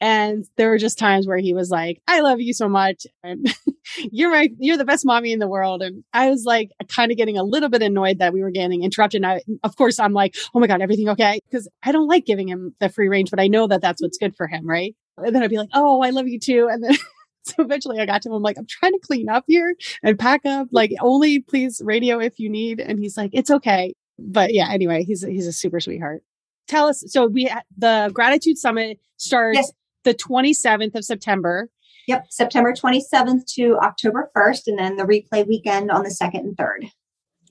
And 0.00 0.44
there 0.56 0.70
were 0.70 0.78
just 0.78 0.98
times 0.98 1.26
where 1.26 1.38
he 1.38 1.54
was 1.54 1.70
like, 1.70 2.02
I 2.08 2.20
love 2.20 2.40
you 2.40 2.52
so 2.52 2.68
much. 2.68 3.06
And 3.22 3.52
you're 4.10 4.30
my, 4.30 4.48
you're 4.58 4.76
the 4.76 4.84
best 4.84 5.04
mommy 5.04 5.32
in 5.32 5.38
the 5.38 5.48
world. 5.48 5.82
And 5.82 6.04
I 6.12 6.30
was 6.30 6.44
like, 6.44 6.70
kind 6.88 7.10
of 7.10 7.16
getting 7.16 7.38
a 7.38 7.42
little 7.42 7.68
bit 7.68 7.82
annoyed 7.82 8.18
that 8.18 8.32
we 8.32 8.42
were 8.42 8.50
getting 8.50 8.82
interrupted. 8.82 9.22
And 9.22 9.26
I, 9.26 9.42
of 9.62 9.76
course, 9.76 9.98
I'm 9.98 10.12
like, 10.12 10.36
oh 10.54 10.60
my 10.60 10.66
God, 10.66 10.80
everything 10.80 11.08
okay? 11.10 11.40
Because 11.50 11.68
I 11.82 11.92
don't 11.92 12.08
like 12.08 12.26
giving 12.26 12.48
him 12.48 12.74
the 12.80 12.88
free 12.88 13.08
range, 13.08 13.30
but 13.30 13.40
I 13.40 13.48
know 13.48 13.66
that 13.66 13.80
that's 13.80 14.02
what's 14.02 14.18
good 14.18 14.36
for 14.36 14.46
him. 14.46 14.66
Right. 14.66 14.94
And 15.16 15.34
then 15.34 15.42
I'd 15.42 15.50
be 15.50 15.58
like, 15.58 15.70
oh, 15.74 16.02
I 16.02 16.10
love 16.10 16.28
you 16.28 16.38
too. 16.38 16.68
And 16.70 16.82
then, 16.82 16.94
so 17.42 17.54
eventually 17.58 17.98
I 18.00 18.06
got 18.06 18.22
to 18.22 18.28
him. 18.28 18.34
I'm 18.34 18.42
like, 18.42 18.58
I'm 18.58 18.66
trying 18.66 18.92
to 18.92 19.00
clean 19.00 19.28
up 19.28 19.44
here 19.46 19.74
and 20.02 20.18
pack 20.18 20.42
up. 20.46 20.68
Like, 20.70 20.92
only 21.00 21.40
please 21.40 21.82
radio 21.84 22.18
if 22.18 22.38
you 22.38 22.48
need. 22.48 22.80
And 22.80 22.98
he's 22.98 23.16
like, 23.16 23.30
it's 23.32 23.50
okay. 23.50 23.94
But 24.18 24.52
yeah, 24.54 24.70
anyway, 24.70 25.04
he's 25.04 25.22
he's 25.22 25.46
a 25.46 25.52
super 25.52 25.80
sweetheart. 25.80 26.22
tell 26.68 26.88
us. 26.88 27.02
So 27.08 27.26
we 27.26 27.50
the 27.76 28.10
gratitude 28.12 28.58
summit 28.58 29.00
starts 29.16 29.56
yes. 29.56 29.72
the 30.04 30.14
27th 30.14 30.94
of 30.94 31.04
September. 31.04 31.68
Yep, 32.08 32.26
September 32.30 32.72
27th 32.72 33.46
to 33.54 33.78
October 33.78 34.30
1st, 34.36 34.62
and 34.66 34.78
then 34.78 34.96
the 34.96 35.04
replay 35.04 35.46
weekend 35.46 35.90
on 35.90 36.02
the 36.02 36.08
2nd 36.10 36.40
and 36.40 36.56
3rd. 36.56 36.90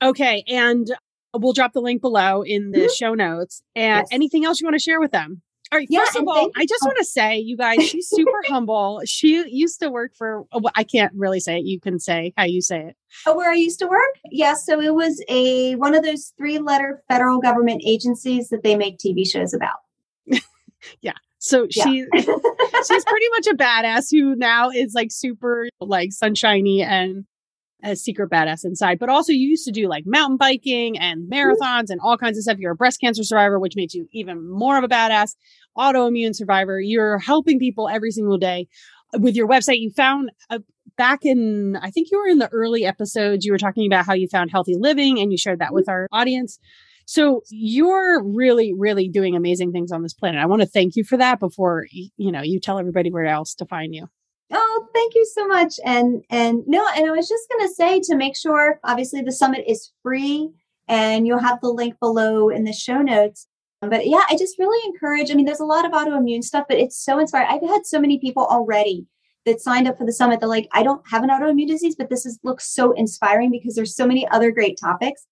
Okay, 0.01 0.43
and 0.47 0.91
we'll 1.33 1.53
drop 1.53 1.73
the 1.73 1.81
link 1.81 2.01
below 2.01 2.41
in 2.41 2.71
the 2.71 2.79
mm-hmm. 2.79 2.93
show 2.95 3.13
notes. 3.13 3.61
And 3.75 3.99
yes. 3.99 4.07
anything 4.11 4.45
else 4.45 4.59
you 4.59 4.65
want 4.65 4.75
to 4.75 4.79
share 4.83 4.99
with 4.99 5.11
them? 5.11 5.41
All 5.71 5.79
right. 5.79 5.87
Yeah, 5.89 6.01
first 6.01 6.17
of 6.17 6.27
all, 6.27 6.51
I 6.57 6.65
just 6.65 6.83
want 6.83 6.97
to 6.97 7.05
say, 7.05 7.37
you 7.37 7.55
guys, 7.55 7.87
she's 7.87 8.09
super 8.09 8.41
humble. 8.47 9.01
She 9.05 9.47
used 9.49 9.79
to 9.79 9.89
work 9.89 10.13
for, 10.17 10.43
oh, 10.51 10.61
I 10.75 10.83
can't 10.83 11.13
really 11.15 11.39
say 11.39 11.59
it. 11.59 11.65
You 11.65 11.79
can 11.79 11.97
say 11.97 12.33
how 12.35 12.43
you 12.43 12.61
say 12.61 12.87
it. 12.87 12.97
Oh, 13.25 13.37
where 13.37 13.49
I 13.49 13.55
used 13.55 13.79
to 13.79 13.87
work? 13.87 14.15
Yeah. 14.31 14.55
So 14.55 14.81
it 14.81 14.93
was 14.93 15.23
a 15.29 15.75
one 15.75 15.95
of 15.95 16.03
those 16.03 16.33
three 16.37 16.59
letter 16.59 17.01
federal 17.07 17.39
government 17.39 17.83
agencies 17.85 18.49
that 18.49 18.63
they 18.63 18.75
make 18.75 18.97
TV 18.97 19.25
shows 19.25 19.53
about. 19.53 19.77
yeah. 21.01 21.13
So 21.41 21.65
yeah. 21.71 21.83
she 21.83 22.05
she's 22.13 23.05
pretty 23.05 23.29
much 23.31 23.47
a 23.47 23.55
badass 23.55 24.11
who 24.11 24.35
now 24.35 24.69
is 24.69 24.93
like 24.93 25.09
super 25.11 25.67
like 25.79 26.11
sunshiny 26.11 26.83
and 26.83 27.25
a 27.83 27.95
secret 27.95 28.29
badass 28.29 28.63
inside. 28.63 28.99
But 28.99 29.09
also 29.09 29.33
you 29.33 29.49
used 29.49 29.65
to 29.65 29.71
do 29.71 29.87
like 29.87 30.03
mountain 30.05 30.37
biking 30.37 30.99
and 30.99 31.23
mm-hmm. 31.23 31.33
marathons 31.33 31.89
and 31.89 31.99
all 31.99 32.15
kinds 32.15 32.37
of 32.37 32.43
stuff. 32.43 32.59
You're 32.59 32.73
a 32.73 32.75
breast 32.75 33.01
cancer 33.01 33.23
survivor, 33.23 33.59
which 33.59 33.75
makes 33.75 33.95
you 33.95 34.07
even 34.13 34.47
more 34.47 34.77
of 34.77 34.83
a 34.83 34.87
badass 34.87 35.35
autoimmune 35.75 36.35
survivor. 36.35 36.79
You're 36.79 37.17
helping 37.17 37.57
people 37.57 37.89
every 37.89 38.11
single 38.11 38.37
day 38.37 38.67
with 39.17 39.35
your 39.35 39.47
website. 39.47 39.79
You 39.79 39.89
found 39.89 40.31
a, 40.51 40.61
back 40.95 41.25
in, 41.25 41.75
I 41.81 41.89
think 41.89 42.09
you 42.11 42.19
were 42.19 42.27
in 42.27 42.37
the 42.37 42.49
early 42.49 42.85
episodes, 42.85 43.45
you 43.45 43.51
were 43.51 43.57
talking 43.57 43.91
about 43.91 44.05
how 44.05 44.13
you 44.13 44.27
found 44.27 44.51
healthy 44.51 44.75
living 44.77 45.19
and 45.19 45.31
you 45.31 45.39
shared 45.39 45.57
that 45.57 45.69
mm-hmm. 45.69 45.75
with 45.75 45.89
our 45.89 46.07
audience. 46.11 46.59
So 47.05 47.41
you're 47.49 48.23
really, 48.23 48.73
really 48.77 49.07
doing 49.07 49.35
amazing 49.35 49.71
things 49.71 49.91
on 49.91 50.03
this 50.03 50.13
planet. 50.13 50.41
I 50.41 50.45
want 50.45 50.61
to 50.61 50.67
thank 50.67 50.95
you 50.95 51.03
for 51.03 51.17
that 51.17 51.39
before, 51.39 51.85
you 51.91 52.31
know, 52.31 52.41
you 52.41 52.59
tell 52.59 52.79
everybody 52.79 53.11
where 53.11 53.25
else 53.25 53.53
to 53.55 53.65
find 53.65 53.93
you. 53.93 54.07
Oh, 54.53 54.87
thank 54.93 55.15
you 55.15 55.25
so 55.33 55.47
much. 55.47 55.75
And 55.85 56.23
and 56.29 56.63
no, 56.67 56.85
and 56.95 57.07
I 57.07 57.11
was 57.11 57.29
just 57.29 57.47
to 57.49 57.67
say 57.69 58.01
to 58.01 58.15
make 58.15 58.35
sure 58.35 58.79
obviously 58.83 59.21
the 59.21 59.31
summit 59.31 59.63
is 59.67 59.91
free 60.03 60.49
and 60.87 61.25
you'll 61.25 61.39
have 61.39 61.61
the 61.61 61.69
link 61.69 61.99
below 61.99 62.49
in 62.49 62.65
the 62.65 62.73
show 62.73 63.01
notes. 63.01 63.47
But 63.81 64.07
yeah, 64.07 64.21
I 64.29 64.35
just 64.37 64.59
really 64.59 64.85
encourage. 64.87 65.31
I 65.31 65.33
mean, 65.33 65.45
there's 65.45 65.59
a 65.59 65.65
lot 65.65 65.85
of 65.85 65.91
autoimmune 65.91 66.43
stuff, 66.43 66.65
but 66.67 66.77
it's 66.77 67.03
so 67.03 67.17
inspiring. 67.17 67.47
I've 67.49 67.67
had 67.67 67.85
so 67.85 67.99
many 67.99 68.19
people 68.19 68.45
already 68.45 69.07
that 69.45 69.59
signed 69.59 69.87
up 69.87 69.97
for 69.97 70.05
the 70.05 70.13
summit. 70.13 70.39
They're 70.39 70.49
like, 70.49 70.67
I 70.73 70.83
don't 70.83 71.01
have 71.09 71.23
an 71.23 71.29
autoimmune 71.29 71.67
disease, 71.67 71.95
but 71.97 72.09
this 72.09 72.25
is 72.25 72.39
looks 72.43 72.71
so 72.71 72.91
inspiring 72.91 73.51
because 73.51 73.75
there's 73.75 73.95
so 73.95 74.05
many 74.05 74.27
other 74.27 74.51
great 74.51 74.77
topics. 74.79 75.25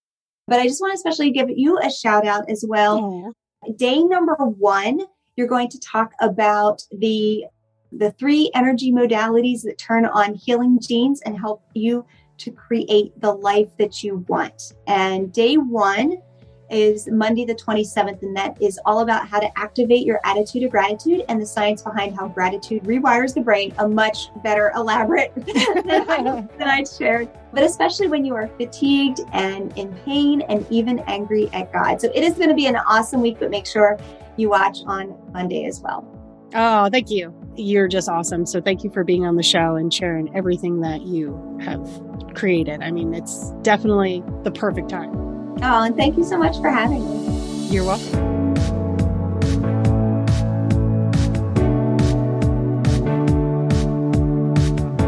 But 0.50 0.60
I 0.60 0.68
just 0.68 0.82
want 0.82 0.92
to 0.92 0.96
especially 0.98 1.32
give 1.32 1.50
you 1.50 1.80
a 1.80 1.92
shout 1.92 2.26
out 2.26 2.50
as 2.50 2.66
well. 2.68 3.34
Yeah. 3.66 3.74
Day 3.76 4.04
number 4.04 4.36
one, 4.36 5.02
you're 5.36 5.48
going 5.48 5.70
to 5.70 5.80
talk 5.80 6.14
about 6.20 6.82
the 6.92 7.46
the 7.92 8.12
three 8.12 8.52
energy 8.54 8.92
modalities 8.92 9.64
that 9.64 9.78
turn 9.78 10.06
on 10.06 10.36
healing 10.36 10.80
genes 10.80 11.22
and 11.22 11.38
help 11.38 11.64
you 11.74 12.06
to 12.38 12.52
create 12.52 13.20
the 13.20 13.32
life 13.32 13.70
that 13.78 14.04
you 14.04 14.26
want. 14.28 14.74
And 14.88 15.34
day 15.34 15.58
one 15.58 16.22
is 16.70 17.08
Monday, 17.08 17.46
the 17.46 17.56
27th, 17.56 18.22
and 18.22 18.36
that 18.36 18.62
is 18.62 18.80
all 18.86 19.00
about 19.00 19.28
how 19.28 19.40
to 19.40 19.50
activate 19.58 20.06
your 20.06 20.20
attitude 20.24 20.64
of 20.64 20.72
gratitude 20.72 21.24
and 21.30 21.42
the 21.42 21.46
science 21.46 21.82
behind 21.82 22.16
how 22.16 22.28
gratitude 22.28 22.84
rewires 22.84 23.34
the 23.34 23.42
brain, 23.42 23.74
a 23.80 23.88
much 23.88 24.30
better 24.44 24.72
elaborate 24.76 25.34
than, 25.36 26.62
I, 26.62 26.84
shared, 26.84 27.30
but 27.54 27.64
especially 27.64 28.08
when 28.08 28.26
you 28.26 28.36
are 28.36 28.48
fatigued 28.58 29.22
and 29.32 29.76
in 29.78 29.94
pain 30.06 30.42
and 30.42 30.66
even 30.70 31.00
angry 31.08 31.50
at 31.54 31.72
God. 31.74 32.02
So 32.02 32.12
it 32.14 32.24
is 32.24 32.36
going 32.36 32.50
to 32.50 32.56
be 32.56 32.68
an 32.68 32.76
awesome 32.76 33.22
week, 33.22 33.38
but 33.40 33.50
make 33.50 33.66
sure 33.66 33.98
you 34.38 34.50
watch 34.50 34.80
on 34.86 35.16
Monday 35.32 35.66
as 35.66 35.82
well. 35.82 36.08
Oh, 36.56 36.90
thank 36.90 37.12
you. 37.12 37.34
You're 37.56 37.88
just 37.88 38.10
awesome. 38.10 38.46
So 38.46 38.60
thank 38.62 38.84
you 38.84 38.90
for 38.90 39.04
being 39.04 39.26
on 39.26 39.36
the 39.36 39.44
show 39.44 39.76
and 39.76 39.94
sharing 39.94 40.36
everything 40.36 40.82
that 40.82 41.02
you 41.02 41.60
have 41.62 41.88
created. 42.34 42.82
I 42.82 42.92
mean, 42.92 43.14
it's 43.14 43.52
definitely 43.62 44.24
the 44.44 44.52
perfect 44.52 44.90
time. 44.90 45.29
Oh, 45.62 45.84
and 45.84 45.96
thank 45.96 46.18
you 46.18 46.24
so 46.24 46.38
much 46.38 46.58
for 46.58 46.70
having 46.70 47.04
me. 47.04 47.68
You're 47.68 47.84
welcome. 47.84 48.19